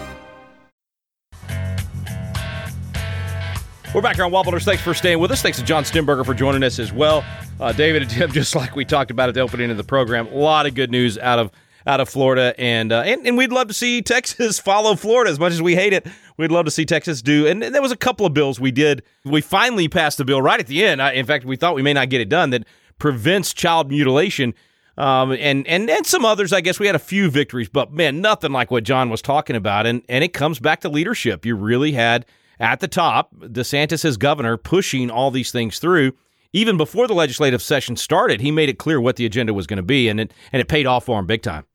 We're 3.93 3.99
back 4.01 4.15
here 4.15 4.23
on 4.23 4.31
Wallbuilders. 4.31 4.63
Thanks 4.63 4.81
for 4.81 4.93
staying 4.93 5.19
with 5.19 5.31
us. 5.31 5.41
Thanks 5.41 5.57
to 5.57 5.65
John 5.65 5.83
Stemberger 5.83 6.25
for 6.25 6.33
joining 6.33 6.63
us 6.63 6.79
as 6.79 6.93
well. 6.93 7.25
Uh, 7.59 7.73
David 7.73 8.03
and 8.03 8.09
Tim, 8.09 8.31
just 8.31 8.55
like 8.55 8.73
we 8.73 8.85
talked 8.85 9.11
about 9.11 9.27
at 9.27 9.35
the 9.35 9.41
opening 9.41 9.69
of 9.69 9.75
the 9.75 9.83
program, 9.83 10.27
a 10.27 10.33
lot 10.33 10.65
of 10.65 10.75
good 10.75 10.89
news 10.89 11.17
out 11.17 11.39
of 11.39 11.51
out 11.85 11.99
of 11.99 12.07
Florida, 12.07 12.55
and 12.57 12.93
uh, 12.93 13.01
and, 13.01 13.27
and 13.27 13.37
we'd 13.37 13.51
love 13.51 13.67
to 13.67 13.73
see 13.73 14.01
Texas 14.01 14.59
follow 14.61 14.95
Florida 14.95 15.29
as 15.29 15.39
much 15.39 15.51
as 15.51 15.61
we 15.61 15.75
hate 15.75 15.91
it. 15.91 16.07
We'd 16.37 16.53
love 16.53 16.63
to 16.65 16.71
see 16.71 16.85
Texas 16.85 17.21
do. 17.21 17.45
And, 17.45 17.61
and 17.61 17.75
there 17.75 17.81
was 17.81 17.91
a 17.91 17.97
couple 17.97 18.25
of 18.25 18.33
bills 18.33 18.61
we 18.61 18.71
did. 18.71 19.03
We 19.25 19.41
finally 19.41 19.89
passed 19.89 20.19
the 20.19 20.25
bill 20.25 20.41
right 20.41 20.59
at 20.59 20.67
the 20.67 20.85
end. 20.85 21.01
I, 21.01 21.11
in 21.11 21.25
fact, 21.25 21.43
we 21.43 21.57
thought 21.57 21.75
we 21.75 21.81
may 21.81 21.93
not 21.93 22.09
get 22.09 22.21
it 22.21 22.29
done 22.29 22.51
that 22.51 22.63
prevents 22.97 23.53
child 23.53 23.89
mutilation. 23.89 24.53
Um, 24.97 25.33
and, 25.33 25.67
and 25.67 25.89
and 25.89 26.05
some 26.05 26.23
others, 26.23 26.53
I 26.53 26.61
guess 26.61 26.79
we 26.79 26.87
had 26.87 26.95
a 26.95 26.99
few 26.99 27.29
victories, 27.29 27.67
but 27.67 27.91
man, 27.91 28.21
nothing 28.21 28.53
like 28.53 28.71
what 28.71 28.85
John 28.85 29.09
was 29.09 29.21
talking 29.21 29.57
about. 29.57 29.85
And 29.85 30.01
and 30.07 30.23
it 30.23 30.31
comes 30.31 30.59
back 30.59 30.79
to 30.81 30.89
leadership. 30.89 31.45
You 31.45 31.57
really 31.57 31.91
had 31.91 32.25
at 32.61 32.79
the 32.79 32.87
top, 32.87 33.35
DeSantis 33.35 34.05
as 34.05 34.15
governor 34.15 34.55
pushing 34.55 35.09
all 35.09 35.31
these 35.31 35.51
things 35.51 35.79
through. 35.79 36.13
even 36.53 36.77
before 36.77 37.07
the 37.07 37.13
legislative 37.13 37.61
session 37.61 37.95
started, 37.95 38.41
he 38.41 38.51
made 38.51 38.69
it 38.69 38.77
clear 38.77 38.99
what 38.99 39.15
the 39.15 39.25
agenda 39.25 39.53
was 39.53 39.67
going 39.67 39.77
to 39.77 39.83
be, 39.83 40.09
and 40.09 40.19
it 40.19 40.33
and 40.51 40.59
it 40.59 40.67
paid 40.67 40.85
off 40.85 41.05
for 41.05 41.19
him 41.19 41.25
big 41.25 41.41
time. 41.41 41.65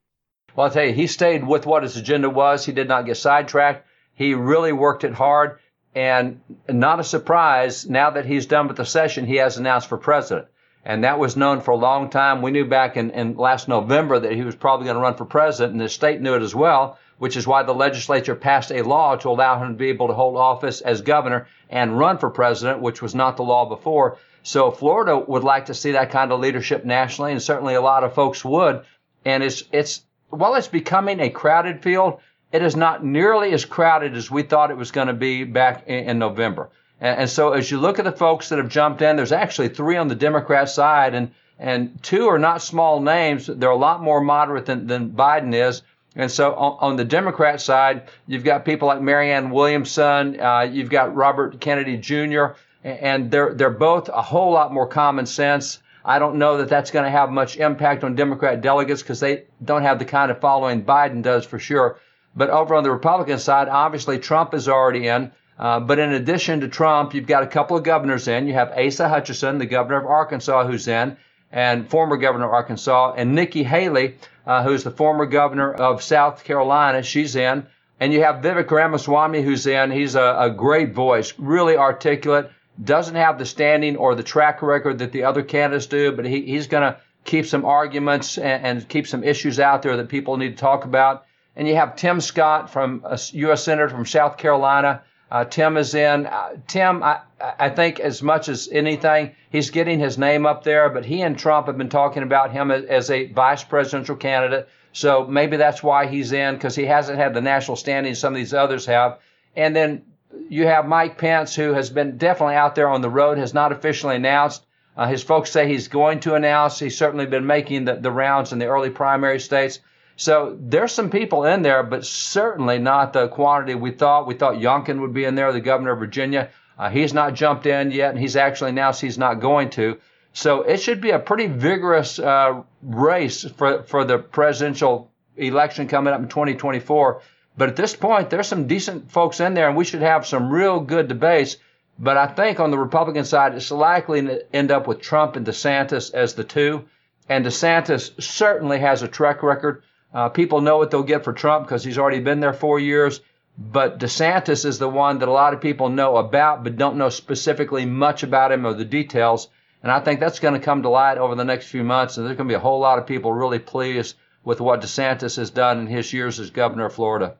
Well, 0.54 0.66
I'll 0.66 0.72
tell 0.72 0.84
you, 0.84 0.92
he 0.92 1.06
stayed 1.06 1.46
with 1.46 1.66
what 1.66 1.82
his 1.82 1.96
agenda 1.96 2.30
was. 2.30 2.64
He 2.64 2.72
did 2.72 2.88
not 2.88 3.06
get 3.06 3.16
sidetracked. 3.16 3.86
He 4.14 4.34
really 4.34 4.72
worked 4.72 5.04
it 5.04 5.14
hard. 5.14 5.58
And 5.94 6.40
not 6.68 7.00
a 7.00 7.04
surprise, 7.04 7.88
now 7.88 8.10
that 8.10 8.26
he's 8.26 8.46
done 8.46 8.68
with 8.68 8.76
the 8.76 8.84
session, 8.84 9.26
he 9.26 9.36
has 9.36 9.56
announced 9.56 9.88
for 9.88 9.96
president. 9.96 10.48
And 10.84 11.04
that 11.04 11.18
was 11.18 11.36
known 11.36 11.62
for 11.62 11.70
a 11.72 11.76
long 11.76 12.10
time. 12.10 12.42
We 12.42 12.50
knew 12.50 12.66
back 12.66 12.96
in, 12.96 13.10
in 13.10 13.36
last 13.36 13.66
November 13.66 14.18
that 14.20 14.32
he 14.32 14.42
was 14.42 14.54
probably 14.54 14.84
going 14.84 14.96
to 14.96 15.02
run 15.02 15.16
for 15.16 15.24
president, 15.24 15.72
and 15.72 15.80
the 15.80 15.88
state 15.88 16.20
knew 16.20 16.34
it 16.34 16.42
as 16.42 16.54
well, 16.54 16.98
which 17.18 17.36
is 17.36 17.46
why 17.46 17.62
the 17.62 17.74
legislature 17.74 18.34
passed 18.34 18.70
a 18.70 18.82
law 18.82 19.16
to 19.16 19.28
allow 19.28 19.62
him 19.62 19.68
to 19.72 19.78
be 19.78 19.88
able 19.88 20.08
to 20.08 20.14
hold 20.14 20.36
office 20.36 20.80
as 20.80 21.00
governor 21.00 21.46
and 21.70 21.98
run 21.98 22.18
for 22.18 22.30
president, 22.30 22.80
which 22.80 23.00
was 23.02 23.14
not 23.14 23.36
the 23.36 23.42
law 23.42 23.66
before. 23.66 24.18
So 24.42 24.70
Florida 24.70 25.18
would 25.18 25.42
like 25.42 25.66
to 25.66 25.74
see 25.74 25.92
that 25.92 26.10
kind 26.10 26.30
of 26.30 26.40
leadership 26.40 26.84
nationally, 26.84 27.32
and 27.32 27.42
certainly 27.42 27.74
a 27.74 27.80
lot 27.80 28.04
of 28.04 28.14
folks 28.14 28.44
would. 28.44 28.84
And 29.24 29.42
it's 29.42 29.64
it's 29.72 30.02
while 30.30 30.54
it's 30.54 30.68
becoming 30.68 31.20
a 31.20 31.30
crowded 31.30 31.82
field, 31.82 32.20
it 32.52 32.62
is 32.62 32.76
not 32.76 33.04
nearly 33.04 33.52
as 33.52 33.64
crowded 33.64 34.14
as 34.14 34.30
we 34.30 34.42
thought 34.42 34.70
it 34.70 34.76
was 34.76 34.92
going 34.92 35.08
to 35.08 35.14
be 35.14 35.44
back 35.44 35.88
in, 35.88 36.10
in 36.10 36.18
November. 36.18 36.70
And, 37.00 37.20
and, 37.20 37.30
so 37.30 37.52
as 37.52 37.70
you 37.70 37.78
look 37.78 37.98
at 37.98 38.04
the 38.04 38.12
folks 38.12 38.48
that 38.48 38.58
have 38.58 38.68
jumped 38.68 39.02
in, 39.02 39.16
there's 39.16 39.32
actually 39.32 39.68
three 39.68 39.96
on 39.96 40.08
the 40.08 40.14
Democrat 40.14 40.68
side, 40.68 41.14
and 41.14 41.32
and 41.58 42.02
two 42.02 42.28
are 42.28 42.38
not 42.38 42.62
small 42.62 43.00
names. 43.00 43.46
They're 43.46 43.70
a 43.70 43.76
lot 43.76 44.02
more 44.02 44.20
moderate 44.20 44.66
than, 44.66 44.86
than 44.86 45.10
Biden 45.10 45.54
is. 45.54 45.82
And 46.16 46.30
so 46.30 46.54
on, 46.54 46.78
on, 46.80 46.96
the 46.96 47.04
Democrat 47.04 47.60
side, 47.60 48.08
you've 48.26 48.42
got 48.42 48.64
people 48.64 48.88
like 48.88 49.02
Marianne 49.02 49.50
Williamson, 49.50 50.40
uh, 50.40 50.62
you've 50.62 50.88
got 50.88 51.14
Robert 51.14 51.60
Kennedy 51.60 51.98
Jr., 51.98 52.56
and 52.82 53.30
they're 53.30 53.52
they're 53.52 53.70
both 53.70 54.08
a 54.08 54.22
whole 54.22 54.52
lot 54.52 54.72
more 54.72 54.86
common 54.86 55.26
sense. 55.26 55.80
I 56.04 56.18
don't 56.20 56.36
know 56.36 56.58
that 56.58 56.68
that's 56.68 56.92
going 56.92 57.04
to 57.04 57.10
have 57.10 57.30
much 57.30 57.56
impact 57.56 58.04
on 58.04 58.14
Democrat 58.14 58.60
delegates 58.60 59.02
because 59.02 59.18
they 59.20 59.44
don't 59.62 59.82
have 59.82 59.98
the 59.98 60.04
kind 60.04 60.30
of 60.30 60.40
following 60.40 60.84
Biden 60.84 61.22
does 61.22 61.44
for 61.44 61.58
sure. 61.58 61.98
But 62.36 62.48
over 62.48 62.76
on 62.76 62.84
the 62.84 62.92
Republican 62.92 63.38
side, 63.38 63.68
obviously 63.68 64.18
Trump 64.18 64.54
is 64.54 64.68
already 64.68 65.08
in. 65.08 65.32
Uh, 65.58 65.80
but 65.80 65.98
in 65.98 66.12
addition 66.12 66.60
to 66.60 66.68
Trump, 66.68 67.14
you've 67.14 67.26
got 67.26 67.42
a 67.42 67.46
couple 67.46 67.76
of 67.76 67.82
governors 67.82 68.28
in. 68.28 68.46
You 68.46 68.54
have 68.54 68.72
Asa 68.76 69.08
Hutchinson, 69.08 69.58
the 69.58 69.66
governor 69.66 69.98
of 69.98 70.06
Arkansas, 70.06 70.66
who's 70.66 70.86
in, 70.86 71.16
and 71.52 71.88
former 71.88 72.16
governor 72.16 72.46
of 72.46 72.52
Arkansas, 72.52 73.14
and 73.16 73.34
Nikki 73.34 73.62
Haley, 73.62 74.16
uh, 74.46 74.62
who's 74.62 74.84
the 74.84 74.90
former 74.90 75.26
governor 75.26 75.72
of 75.72 76.02
South 76.02 76.44
Carolina. 76.44 77.02
She's 77.02 77.36
in. 77.36 77.66
And 77.98 78.12
you 78.12 78.22
have 78.22 78.42
Vivek 78.42 78.70
Ramaswamy, 78.70 79.42
who's 79.42 79.66
in. 79.66 79.90
He's 79.90 80.16
a, 80.16 80.36
a 80.38 80.50
great 80.50 80.92
voice, 80.92 81.32
really 81.38 81.76
articulate, 81.76 82.50
doesn't 82.82 83.14
have 83.14 83.38
the 83.38 83.46
standing 83.46 83.96
or 83.96 84.14
the 84.14 84.22
track 84.22 84.60
record 84.60 84.98
that 84.98 85.12
the 85.12 85.24
other 85.24 85.42
candidates 85.42 85.86
do, 85.86 86.12
but 86.12 86.26
he, 86.26 86.42
he's 86.42 86.66
going 86.66 86.82
to 86.82 87.00
keep 87.24 87.46
some 87.46 87.64
arguments 87.64 88.36
and, 88.36 88.66
and, 88.66 88.88
keep 88.88 89.06
some 89.06 89.24
issues 89.24 89.58
out 89.58 89.82
there 89.82 89.96
that 89.96 90.08
people 90.08 90.36
need 90.36 90.50
to 90.50 90.56
talk 90.56 90.84
about. 90.84 91.24
And 91.56 91.66
you 91.66 91.74
have 91.74 91.96
Tim 91.96 92.20
Scott 92.20 92.70
from 92.70 93.02
a 93.04 93.18
U.S. 93.32 93.64
Senator 93.64 93.88
from 93.88 94.04
South 94.04 94.36
Carolina. 94.36 95.02
Uh, 95.30 95.44
Tim 95.44 95.76
is 95.76 95.94
in. 95.94 96.26
Uh, 96.26 96.56
Tim, 96.68 97.02
I, 97.02 97.20
I 97.40 97.68
think 97.70 97.98
as 97.98 98.22
much 98.22 98.48
as 98.48 98.68
anything, 98.70 99.34
he's 99.50 99.70
getting 99.70 99.98
his 99.98 100.18
name 100.18 100.46
up 100.46 100.62
there, 100.62 100.88
but 100.88 101.04
he 101.04 101.22
and 101.22 101.38
Trump 101.38 101.66
have 101.66 101.76
been 101.76 101.88
talking 101.88 102.22
about 102.22 102.52
him 102.52 102.70
as, 102.70 102.84
as 102.84 103.10
a 103.10 103.26
vice 103.32 103.64
presidential 103.64 104.16
candidate. 104.16 104.68
So 104.92 105.26
maybe 105.26 105.56
that's 105.56 105.82
why 105.82 106.06
he's 106.06 106.32
in 106.32 106.54
because 106.54 106.74
he 106.74 106.86
hasn't 106.86 107.18
had 107.18 107.34
the 107.34 107.40
national 107.40 107.76
standing 107.76 108.14
some 108.14 108.32
of 108.32 108.36
these 108.36 108.54
others 108.54 108.86
have. 108.86 109.18
And 109.54 109.74
then 109.74 110.02
you 110.48 110.66
have 110.66 110.86
Mike 110.86 111.18
Pence, 111.18 111.54
who 111.54 111.72
has 111.72 111.90
been 111.90 112.18
definitely 112.18 112.54
out 112.54 112.74
there 112.74 112.88
on 112.88 113.02
the 113.02 113.10
road, 113.10 113.38
has 113.38 113.52
not 113.52 113.72
officially 113.72 114.16
announced. 114.16 114.64
Uh, 114.96 115.06
his 115.06 115.22
folks 115.22 115.50
say 115.50 115.68
he's 115.68 115.88
going 115.88 116.20
to 116.20 116.34
announce. 116.34 116.78
He's 116.78 116.96
certainly 116.96 117.26
been 117.26 117.46
making 117.46 117.84
the, 117.84 117.96
the 117.96 118.10
rounds 118.10 118.52
in 118.52 118.58
the 118.58 118.66
early 118.66 118.90
primary 118.90 119.40
states. 119.40 119.80
So 120.16 120.56
there's 120.58 120.92
some 120.92 121.10
people 121.10 121.44
in 121.44 121.62
there, 121.62 121.82
but 121.82 122.06
certainly 122.06 122.78
not 122.78 123.12
the 123.12 123.28
quantity 123.28 123.74
we 123.74 123.90
thought. 123.90 124.26
We 124.26 124.34
thought 124.34 124.54
Youngkin 124.54 125.00
would 125.00 125.12
be 125.12 125.24
in 125.24 125.34
there, 125.34 125.52
the 125.52 125.60
governor 125.60 125.92
of 125.92 125.98
Virginia. 125.98 126.50
Uh, 126.78 126.88
he's 126.88 127.12
not 127.12 127.34
jumped 127.34 127.66
in 127.66 127.90
yet, 127.90 128.10
and 128.10 128.18
he's 128.18 128.36
actually 128.36 128.70
announced 128.70 129.00
he's 129.00 129.18
not 129.18 129.40
going 129.40 129.70
to. 129.70 129.98
So 130.32 130.62
it 130.62 130.78
should 130.78 131.00
be 131.00 131.10
a 131.10 131.18
pretty 131.18 131.46
vigorous 131.46 132.18
uh, 132.18 132.62
race 132.82 133.44
for, 133.44 133.82
for 133.84 134.04
the 134.04 134.18
presidential 134.18 135.10
election 135.36 135.88
coming 135.88 136.12
up 136.12 136.20
in 136.20 136.28
2024. 136.28 137.22
But 137.58 137.70
at 137.70 137.76
this 137.76 137.96
point, 137.96 138.28
there's 138.28 138.46
some 138.46 138.66
decent 138.66 139.10
folks 139.10 139.40
in 139.40 139.54
there, 139.54 139.68
and 139.68 139.76
we 139.76 139.84
should 139.84 140.02
have 140.02 140.26
some 140.26 140.50
real 140.50 140.80
good 140.80 141.08
debates. 141.08 141.56
But 141.98 142.18
I 142.18 142.26
think 142.26 142.60
on 142.60 142.70
the 142.70 142.78
Republican 142.78 143.24
side, 143.24 143.54
it's 143.54 143.70
likely 143.70 144.22
to 144.22 144.54
end 144.54 144.70
up 144.70 144.86
with 144.86 145.00
Trump 145.00 145.36
and 145.36 145.46
DeSantis 145.46 146.12
as 146.12 146.34
the 146.34 146.44
two. 146.44 146.84
And 147.28 147.44
DeSantis 147.44 148.22
certainly 148.22 148.78
has 148.80 149.02
a 149.02 149.08
track 149.08 149.42
record. 149.42 149.82
Uh, 150.16 150.30
people 150.30 150.62
know 150.62 150.78
what 150.78 150.90
they'll 150.90 151.02
get 151.02 151.24
for 151.24 151.34
Trump 151.34 151.66
because 151.66 151.84
he's 151.84 151.98
already 151.98 152.20
been 152.20 152.40
there 152.40 152.54
four 152.54 152.80
years. 152.80 153.20
But 153.58 153.98
DeSantis 153.98 154.64
is 154.64 154.78
the 154.78 154.88
one 154.88 155.18
that 155.18 155.28
a 155.28 155.32
lot 155.32 155.52
of 155.52 155.60
people 155.60 155.90
know 155.90 156.16
about, 156.16 156.64
but 156.64 156.78
don't 156.78 156.96
know 156.96 157.10
specifically 157.10 157.84
much 157.84 158.22
about 158.22 158.50
him 158.50 158.64
or 158.64 158.72
the 158.72 158.86
details. 158.86 159.48
And 159.82 159.92
I 159.92 160.00
think 160.00 160.18
that's 160.18 160.38
going 160.38 160.54
to 160.54 160.64
come 160.64 160.82
to 160.84 160.88
light 160.88 161.18
over 161.18 161.34
the 161.34 161.44
next 161.44 161.66
few 161.66 161.84
months. 161.84 162.16
And 162.16 162.26
there's 162.26 162.38
going 162.38 162.48
to 162.48 162.52
be 162.52 162.56
a 162.56 162.60
whole 162.60 162.80
lot 162.80 162.98
of 162.98 163.06
people 163.06 163.30
really 163.30 163.58
pleased 163.58 164.16
with 164.42 164.58
what 164.58 164.80
DeSantis 164.80 165.36
has 165.36 165.50
done 165.50 165.80
in 165.80 165.86
his 165.86 166.10
years 166.14 166.40
as 166.40 166.48
governor 166.48 166.86
of 166.86 166.94
Florida. 166.94 167.36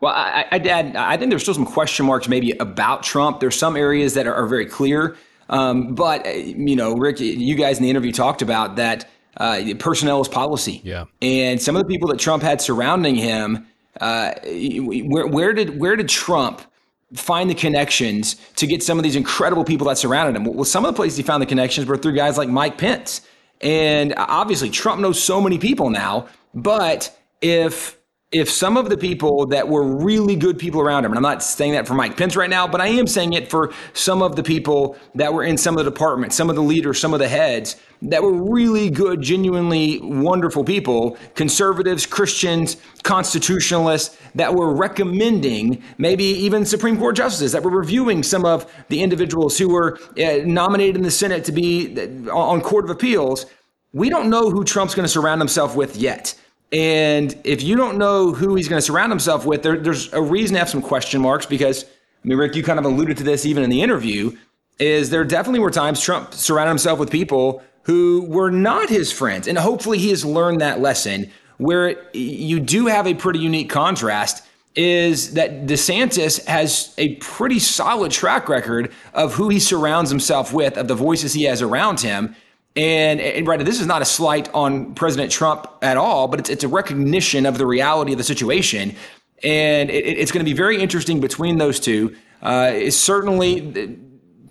Well, 0.00 0.12
I, 0.14 0.46
I, 0.48 0.58
Dad, 0.58 0.94
I 0.94 1.16
think 1.16 1.30
there's 1.30 1.42
still 1.42 1.54
some 1.54 1.66
question 1.66 2.06
marks 2.06 2.28
maybe 2.28 2.52
about 2.52 3.02
Trump. 3.02 3.40
There's 3.40 3.56
some 3.56 3.76
areas 3.76 4.14
that 4.14 4.28
are, 4.28 4.34
are 4.34 4.46
very 4.46 4.66
clear. 4.66 5.16
Um, 5.48 5.96
but, 5.96 6.24
you 6.46 6.76
know, 6.76 6.94
Rick, 6.94 7.18
you 7.18 7.56
guys 7.56 7.78
in 7.78 7.82
the 7.82 7.90
interview 7.90 8.12
talked 8.12 8.42
about 8.42 8.76
that 8.76 9.10
uh, 9.36 9.62
personnel 9.78 10.20
is 10.20 10.28
policy. 10.28 10.80
Yeah. 10.84 11.04
And 11.20 11.60
some 11.60 11.76
of 11.76 11.82
the 11.82 11.88
people 11.88 12.08
that 12.08 12.18
Trump 12.18 12.42
had 12.42 12.60
surrounding 12.60 13.14
him, 13.14 13.66
uh, 14.00 14.32
where, 14.44 15.26
where 15.26 15.52
did 15.52 15.78
where 15.78 15.96
did 15.96 16.08
Trump 16.08 16.62
find 17.14 17.50
the 17.50 17.54
connections 17.54 18.36
to 18.56 18.66
get 18.66 18.82
some 18.82 18.98
of 18.98 19.04
these 19.04 19.16
incredible 19.16 19.64
people 19.64 19.86
that 19.88 19.98
surrounded 19.98 20.36
him? 20.36 20.44
Well, 20.44 20.64
some 20.64 20.84
of 20.84 20.92
the 20.92 20.96
places 20.96 21.16
he 21.16 21.22
found 21.22 21.42
the 21.42 21.46
connections 21.46 21.86
were 21.86 21.96
through 21.96 22.14
guys 22.14 22.38
like 22.38 22.48
Mike 22.48 22.78
Pence. 22.78 23.22
And 23.60 24.14
obviously, 24.16 24.70
Trump 24.70 25.00
knows 25.00 25.22
so 25.22 25.40
many 25.40 25.58
people 25.58 25.90
now. 25.90 26.26
But 26.54 27.16
if 27.40 27.96
if 28.32 28.50
some 28.50 28.78
of 28.78 28.88
the 28.88 28.96
people 28.96 29.44
that 29.46 29.68
were 29.68 29.84
really 29.84 30.36
good 30.36 30.58
people 30.58 30.80
around 30.80 31.04
him, 31.04 31.12
and 31.12 31.18
I'm 31.18 31.22
not 31.22 31.42
saying 31.42 31.72
that 31.72 31.86
for 31.86 31.92
Mike 31.92 32.16
Pence 32.16 32.34
right 32.34 32.48
now, 32.48 32.66
but 32.66 32.80
I 32.80 32.86
am 32.86 33.06
saying 33.06 33.34
it 33.34 33.50
for 33.50 33.74
some 33.92 34.22
of 34.22 34.36
the 34.36 34.42
people 34.42 34.96
that 35.14 35.34
were 35.34 35.44
in 35.44 35.58
some 35.58 35.76
of 35.76 35.84
the 35.84 35.90
departments, 35.90 36.34
some 36.34 36.48
of 36.48 36.56
the 36.56 36.62
leaders, 36.62 36.98
some 36.98 37.12
of 37.12 37.20
the 37.20 37.28
heads 37.28 37.76
that 38.00 38.22
were 38.22 38.32
really 38.32 38.88
good, 38.88 39.20
genuinely 39.20 40.00
wonderful 40.00 40.64
people, 40.64 41.18
conservatives, 41.34 42.06
Christians, 42.06 42.78
constitutionalists 43.02 44.16
that 44.34 44.54
were 44.54 44.74
recommending 44.74 45.82
maybe 45.98 46.24
even 46.24 46.64
Supreme 46.64 46.98
Court 46.98 47.14
justices 47.14 47.52
that 47.52 47.62
were 47.62 47.70
reviewing 47.70 48.22
some 48.22 48.46
of 48.46 48.72
the 48.88 49.02
individuals 49.02 49.58
who 49.58 49.68
were 49.68 49.98
uh, 50.18 50.38
nominated 50.46 50.96
in 50.96 51.02
the 51.02 51.10
Senate 51.10 51.44
to 51.44 51.52
be 51.52 51.94
uh, 52.00 52.34
on 52.34 52.62
Court 52.62 52.86
of 52.86 52.90
Appeals. 52.90 53.44
We 53.92 54.08
don't 54.08 54.30
know 54.30 54.50
who 54.50 54.64
Trump's 54.64 54.94
going 54.94 55.04
to 55.04 55.12
surround 55.12 55.42
himself 55.42 55.76
with 55.76 55.96
yet. 55.96 56.34
And 56.72 57.38
if 57.44 57.62
you 57.62 57.76
don't 57.76 57.98
know 57.98 58.32
who 58.32 58.54
he's 58.54 58.68
going 58.68 58.78
to 58.78 58.84
surround 58.84 59.12
himself 59.12 59.44
with, 59.44 59.62
there, 59.62 59.76
there's 59.76 60.12
a 60.12 60.22
reason 60.22 60.54
to 60.54 60.58
have 60.60 60.70
some 60.70 60.80
question 60.80 61.20
marks 61.20 61.44
because, 61.44 61.84
I 61.84 62.28
mean, 62.28 62.38
Rick, 62.38 62.56
you 62.56 62.62
kind 62.62 62.78
of 62.78 62.86
alluded 62.86 63.18
to 63.18 63.24
this 63.24 63.44
even 63.44 63.62
in 63.62 63.68
the 63.70 63.82
interview, 63.82 64.36
is 64.78 65.10
there 65.10 65.24
definitely 65.24 65.60
were 65.60 65.70
times 65.70 66.00
Trump 66.00 66.32
surrounded 66.32 66.70
himself 66.70 66.98
with 66.98 67.10
people 67.10 67.62
who 67.82 68.24
were 68.28 68.50
not 68.50 68.88
his 68.88 69.12
friends. 69.12 69.46
And 69.46 69.58
hopefully 69.58 69.98
he 69.98 70.10
has 70.10 70.24
learned 70.24 70.60
that 70.60 70.80
lesson 70.80 71.30
where 71.58 72.02
you 72.14 72.58
do 72.58 72.86
have 72.86 73.06
a 73.06 73.14
pretty 73.14 73.38
unique 73.38 73.70
contrast 73.70 74.44
is 74.74 75.34
that 75.34 75.66
DeSantis 75.66 76.44
has 76.46 76.94
a 76.96 77.16
pretty 77.16 77.58
solid 77.58 78.10
track 78.10 78.48
record 78.48 78.90
of 79.12 79.34
who 79.34 79.48
he 79.48 79.58
surrounds 79.58 80.08
himself 80.10 80.52
with, 80.52 80.78
of 80.78 80.88
the 80.88 80.94
voices 80.94 81.34
he 81.34 81.44
has 81.44 81.60
around 81.60 82.00
him. 82.00 82.34
And, 82.74 83.20
and 83.20 83.46
right, 83.46 83.62
this 83.62 83.80
is 83.80 83.86
not 83.86 84.00
a 84.00 84.04
slight 84.06 84.52
on 84.54 84.94
President 84.94 85.30
Trump 85.30 85.66
at 85.82 85.96
all, 85.96 86.28
but 86.28 86.40
it's, 86.40 86.50
it's 86.50 86.64
a 86.64 86.68
recognition 86.68 87.44
of 87.44 87.58
the 87.58 87.66
reality 87.66 88.12
of 88.12 88.18
the 88.18 88.24
situation. 88.24 88.96
And 89.42 89.90
it, 89.90 90.06
it's 90.06 90.32
going 90.32 90.44
to 90.44 90.50
be 90.50 90.56
very 90.56 90.80
interesting 90.80 91.20
between 91.20 91.58
those 91.58 91.78
two. 91.80 92.16
Uh, 92.40 92.90
certainly 92.90 93.98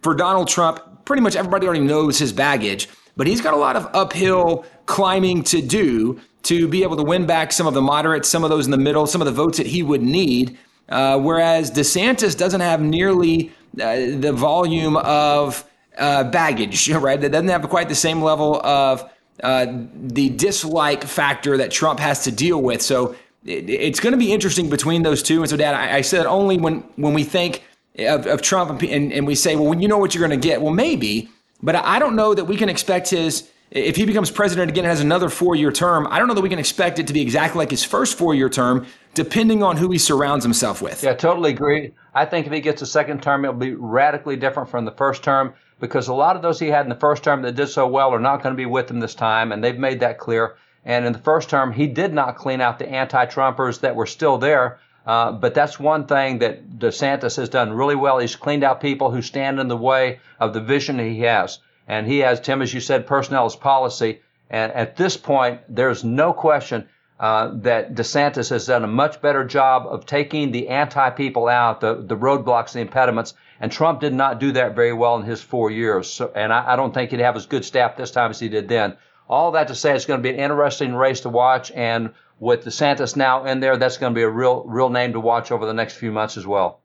for 0.02 0.14
Donald 0.14 0.48
Trump, 0.48 1.06
pretty 1.06 1.22
much 1.22 1.36
everybody 1.36 1.66
already 1.66 1.84
knows 1.84 2.20
his 2.20 2.32
baggage, 2.32 2.90
but 3.18 3.28
he's 3.28 3.42
got 3.42 3.54
a 3.54 3.58
lot 3.58 3.76
of 3.76 3.90
uphill 3.94 4.66
climbing 4.86 5.44
to 5.44 5.62
do 5.62 6.20
to 6.44 6.68
be 6.68 6.84
able 6.84 6.98
to 6.98 7.04
win 7.04 7.26
back 7.26 7.52
some 7.52 7.68
of 7.68 7.74
the 7.74 7.82
moderates, 7.82 8.30
some 8.30 8.44
of 8.44 8.50
those 8.50 8.66
in 8.66 8.72
the 8.72 8.78
middle, 8.78 9.06
some 9.08 9.22
of 9.22 9.26
the 9.26 9.32
votes 9.32 9.58
that 9.58 9.68
he 9.68 9.84
would 9.84 10.02
need. 10.02 10.58
Uh, 10.90 11.18
whereas 11.20 11.72
DeSantis 11.72 12.38
doesn't 12.38 12.62
have 12.62 12.82
nearly 12.82 13.52
uh, 13.80 13.96
the 14.20 14.34
volume 14.34 14.98
of 14.98 15.64
uh, 15.98 16.24
baggage, 16.26 16.90
right? 16.90 17.20
That 17.20 17.32
doesn't 17.32 17.48
have 17.48 17.68
quite 17.70 17.90
the 17.90 17.96
same 17.96 18.22
level 18.22 18.64
of 18.66 19.10
uh, 19.44 19.68
the 19.94 20.30
dislike 20.30 21.04
factor 21.04 21.58
that 21.58 21.72
Trump 21.72 22.00
has 22.00 22.24
to 22.26 22.32
deal 22.32 22.62
with. 22.62 22.82
So 22.82 23.16
it, 23.46 23.70
it's 23.70 24.00
going 24.00 24.14
to 24.14 24.18
be 24.18 24.32
interesting 24.32 24.70
between 24.70 25.04
those 25.04 25.24
two. 25.24 25.42
And 25.42 25.50
so, 25.50 25.58
Dad, 25.58 25.74
I, 25.74 25.98
I 25.98 26.02
said 26.02 26.26
only 26.26 26.58
when 26.58 26.82
when 26.96 27.14
we 27.14 27.24
think 27.24 27.64
of, 28.00 28.28
of 28.28 28.42
Trump 28.42 28.82
and, 28.82 29.12
and, 29.12 29.28
we 29.28 29.36
say, 29.36 29.56
well, 29.56 29.74
you 29.80 29.88
know 29.88 29.98
what 29.98 30.16
you're 30.16 30.26
going 30.26 30.40
to 30.40 30.48
get, 30.48 30.62
well, 30.62 30.74
maybe. 30.74 31.30
But 31.62 31.76
I 31.76 32.00
don't 32.00 32.16
know 32.16 32.34
that 32.34 32.46
we 32.46 32.58
can 32.58 32.70
expect 32.70 33.10
his 33.10 33.50
if 33.72 33.96
he 33.96 34.06
becomes 34.06 34.30
president 34.30 34.70
again 34.70 34.84
and 34.84 34.90
has 34.90 35.00
another 35.00 35.30
four 35.30 35.56
year 35.56 35.72
term, 35.72 36.06
I 36.10 36.20
don't 36.20 36.28
know 36.28 36.34
that 36.34 36.42
we 36.42 36.50
can 36.50 36.60
expect 36.60 37.00
it 37.00 37.08
to 37.08 37.14
be 37.14 37.22
exactly 37.22 37.60
like 37.60 37.72
his 37.72 37.84
first 37.84 38.18
four 38.18 38.36
year 38.36 38.50
term, 38.50 38.86
depending 39.14 39.64
on 39.64 39.78
who 39.78 39.90
he 39.92 39.98
surrounds 39.98 40.44
himself 40.44 40.82
with. 40.82 41.04
Yeah, 41.04 41.14
totally 41.14 41.52
agree. 41.52 41.94
I 42.14 42.26
think 42.26 42.48
if 42.48 42.54
he 42.54 42.60
gets 42.60 42.82
a 42.82 42.86
second 42.86 43.24
term, 43.24 43.46
it'll 43.46 43.56
be 43.56 43.74
radically 43.74 44.36
different 44.36 44.70
from 44.70 44.84
the 44.84 44.92
first 44.92 45.24
term 45.24 45.54
because 45.82 46.08
a 46.08 46.14
lot 46.14 46.38
of 46.38 46.42
those 46.42 46.60
he 46.60 46.68
had 46.68 46.86
in 46.86 46.90
the 46.90 46.96
first 46.96 47.24
term 47.24 47.42
that 47.42 47.56
did 47.56 47.68
so 47.68 47.88
well 47.88 48.14
are 48.14 48.20
not 48.20 48.42
going 48.44 48.54
to 48.54 48.58
be 48.58 48.66
with 48.66 48.90
him 48.90 49.00
this 49.00 49.16
time, 49.16 49.52
and 49.52 49.62
they've 49.62 49.78
made 49.78 50.00
that 50.00 50.20
clear. 50.20 50.56
And 50.86 51.06
in 51.06 51.12
the 51.12 51.20
first 51.20 51.50
term, 51.50 51.74
he 51.74 51.88
did 51.88 52.14
not 52.14 52.38
clean 52.38 52.62
out 52.62 52.80
the 52.80 52.88
anti 52.88 53.26
Trumpers 53.26 53.82
that 53.82 53.96
were 53.96 54.06
still 54.06 54.38
there. 54.38 54.80
Uh, 55.06 55.32
but 55.32 55.56
that's 55.56 55.80
one 55.80 56.06
thing 56.06 56.40
that 56.40 56.80
DeSantis 56.80 57.38
has 57.38 57.50
done 57.50 57.74
really 57.74 57.96
well. 57.96 58.20
He's 58.20 58.36
cleaned 58.36 58.64
out 58.64 58.82
people 58.82 59.10
who 59.10 59.22
stand 59.22 59.60
in 59.60 59.68
the 59.68 59.78
way 59.78 60.20
of 60.40 60.54
the 60.54 60.62
vision 60.62 61.00
he 61.00 61.22
has. 61.22 61.60
And 61.88 62.06
he 62.06 62.20
has, 62.20 62.40
Tim, 62.40 62.62
as 62.62 62.74
you 62.74 62.80
said, 62.80 63.08
personnel 63.08 63.48
is 63.48 63.56
policy. 63.56 64.22
And 64.50 64.72
at 64.74 64.96
this 64.96 65.18
point, 65.18 65.62
there's 65.68 66.04
no 66.04 66.34
question 66.34 66.88
uh, 67.20 67.52
that 67.62 67.96
DeSantis 67.96 68.50
has 68.50 68.68
done 68.68 68.84
a 68.84 68.88
much 68.88 69.22
better 69.22 69.44
job 69.44 69.88
of 69.88 70.06
taking 70.06 70.52
the 70.52 70.70
anti 70.70 71.10
people 71.12 71.48
out, 71.48 71.82
the, 71.82 71.96
the 71.96 72.18
roadblocks, 72.18 72.74
the 72.74 72.80
impediments. 72.80 73.34
And 73.62 73.72
Trump 73.72 74.00
did 74.00 74.14
not 74.14 74.40
do 74.40 74.52
that 74.54 74.76
very 74.76 74.92
well 74.92 75.16
in 75.18 75.24
his 75.24 75.40
four 75.40 75.70
years. 75.70 76.10
So, 76.10 76.32
and 76.36 76.52
I, 76.52 76.74
I 76.74 76.76
don't 76.76 76.94
think 76.94 77.12
he'd 77.12 77.20
have 77.20 77.36
as 77.36 77.46
good 77.46 77.64
staff 77.64 77.96
this 77.96 78.10
time 78.10 78.32
as 78.32 78.40
he 78.40 78.50
did 78.50 78.68
then. 78.68 78.98
All 79.30 79.52
that 79.52 79.68
to 79.68 79.76
say, 79.76 79.96
it's 79.96 80.06
going 80.06 80.20
to 80.20 80.24
be 80.24 80.36
an 80.36 80.44
interesting 80.44 80.96
race 80.96 81.22
to 81.22 81.30
watch. 81.30 81.72
And 81.72 82.14
with 82.40 82.66
DeSantis 82.66 83.16
now 83.16 83.46
in 83.46 83.60
there, 83.60 83.78
that's 83.78 84.00
going 84.00 84.14
to 84.14 84.18
be 84.18 84.24
a 84.24 84.30
real, 84.30 84.64
real 84.64 84.90
name 84.90 85.14
to 85.14 85.20
watch 85.20 85.52
over 85.52 85.68
the 85.68 85.76
next 85.76 85.94
few 85.94 86.12
months 86.12 86.38
as 86.38 86.48
well. 86.48 86.82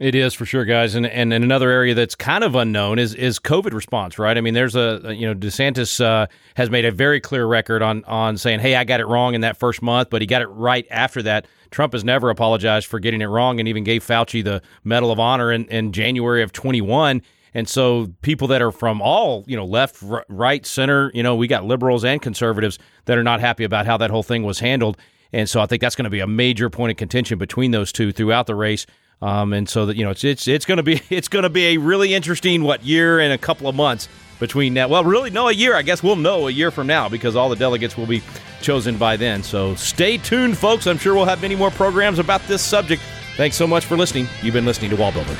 It 0.00 0.14
is 0.14 0.32
for 0.32 0.46
sure, 0.46 0.64
guys, 0.64 0.94
and, 0.94 1.04
and 1.04 1.34
and 1.34 1.44
another 1.44 1.70
area 1.70 1.94
that's 1.94 2.14
kind 2.14 2.42
of 2.42 2.54
unknown 2.54 2.98
is 2.98 3.14
is 3.14 3.38
COVID 3.38 3.74
response, 3.74 4.18
right? 4.18 4.38
I 4.38 4.40
mean, 4.40 4.54
there's 4.54 4.74
a 4.74 5.14
you 5.14 5.26
know 5.26 5.34
DeSantis 5.34 6.02
uh, 6.02 6.28
has 6.56 6.70
made 6.70 6.86
a 6.86 6.90
very 6.90 7.20
clear 7.20 7.46
record 7.46 7.82
on 7.82 8.02
on 8.06 8.38
saying, 8.38 8.60
hey, 8.60 8.74
I 8.74 8.84
got 8.84 9.00
it 9.00 9.06
wrong 9.06 9.34
in 9.34 9.42
that 9.42 9.58
first 9.58 9.82
month, 9.82 10.08
but 10.08 10.22
he 10.22 10.26
got 10.26 10.40
it 10.40 10.46
right 10.46 10.86
after 10.90 11.22
that. 11.24 11.46
Trump 11.70 11.92
has 11.92 12.04
never 12.04 12.30
apologized 12.30 12.86
for 12.86 13.00
getting 13.00 13.20
it 13.20 13.26
wrong, 13.26 13.60
and 13.60 13.68
even 13.68 13.84
gave 13.84 14.02
Fauci 14.02 14.42
the 14.42 14.62
Medal 14.82 15.10
of 15.10 15.20
Honor 15.20 15.52
in, 15.52 15.66
in 15.66 15.92
January 15.92 16.42
of 16.42 16.52
21. 16.52 17.20
And 17.54 17.68
so 17.68 18.08
people 18.22 18.48
that 18.48 18.62
are 18.62 18.72
from 18.72 19.02
all, 19.02 19.44
you 19.46 19.56
know, 19.56 19.66
left, 19.66 20.02
r- 20.02 20.24
right, 20.30 20.64
center, 20.64 21.10
you 21.12 21.22
know, 21.22 21.36
we 21.36 21.46
got 21.46 21.64
liberals 21.64 22.02
and 22.02 22.20
conservatives 22.20 22.78
that 23.04 23.18
are 23.18 23.22
not 23.22 23.40
happy 23.40 23.64
about 23.64 23.84
how 23.84 23.98
that 23.98 24.10
whole 24.10 24.22
thing 24.22 24.42
was 24.42 24.58
handled. 24.58 24.96
And 25.34 25.48
so 25.48 25.60
I 25.60 25.66
think 25.66 25.80
that's 25.80 25.94
going 25.94 26.04
to 26.04 26.10
be 26.10 26.20
a 26.20 26.26
major 26.26 26.70
point 26.70 26.92
of 26.92 26.96
contention 26.96 27.38
between 27.38 27.70
those 27.70 27.92
two 27.92 28.10
throughout 28.12 28.46
the 28.46 28.54
race. 28.54 28.86
Um, 29.22 29.52
and 29.52 29.68
so 29.68 29.86
that 29.86 29.96
you 29.96 30.04
know, 30.04 30.10
it's 30.10 30.24
it's 30.24 30.48
it's 30.48 30.66
going 30.66 30.76
to 30.76 30.82
be 30.82 31.00
it's 31.10 31.28
going 31.28 31.44
to 31.44 31.50
be 31.50 31.68
a 31.68 31.76
really 31.78 32.12
interesting 32.12 32.64
what 32.64 32.84
year 32.84 33.20
and 33.20 33.32
a 33.32 33.38
couple 33.38 33.68
of 33.68 33.74
months 33.74 34.08
between 34.40 34.74
now. 34.74 34.88
Well, 34.88 35.04
really, 35.04 35.30
no, 35.30 35.48
a 35.48 35.52
year. 35.52 35.76
I 35.76 35.82
guess 35.82 36.02
we'll 36.02 36.16
know 36.16 36.48
a 36.48 36.50
year 36.50 36.72
from 36.72 36.88
now 36.88 37.08
because 37.08 37.36
all 37.36 37.48
the 37.48 37.56
delegates 37.56 37.96
will 37.96 38.06
be 38.06 38.22
chosen 38.60 38.98
by 38.98 39.16
then. 39.16 39.44
So 39.44 39.76
stay 39.76 40.18
tuned, 40.18 40.58
folks. 40.58 40.88
I'm 40.88 40.98
sure 40.98 41.14
we'll 41.14 41.24
have 41.26 41.40
many 41.40 41.54
more 41.54 41.70
programs 41.70 42.18
about 42.18 42.42
this 42.48 42.60
subject. 42.60 43.00
Thanks 43.36 43.56
so 43.56 43.66
much 43.66 43.86
for 43.86 43.96
listening. 43.96 44.26
You've 44.42 44.54
been 44.54 44.66
listening 44.66 44.90
to 44.90 44.96
Wall 44.96 45.12
Builders. 45.12 45.38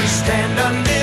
We 0.00 0.06
stand 0.08 0.58
under 0.58 1.01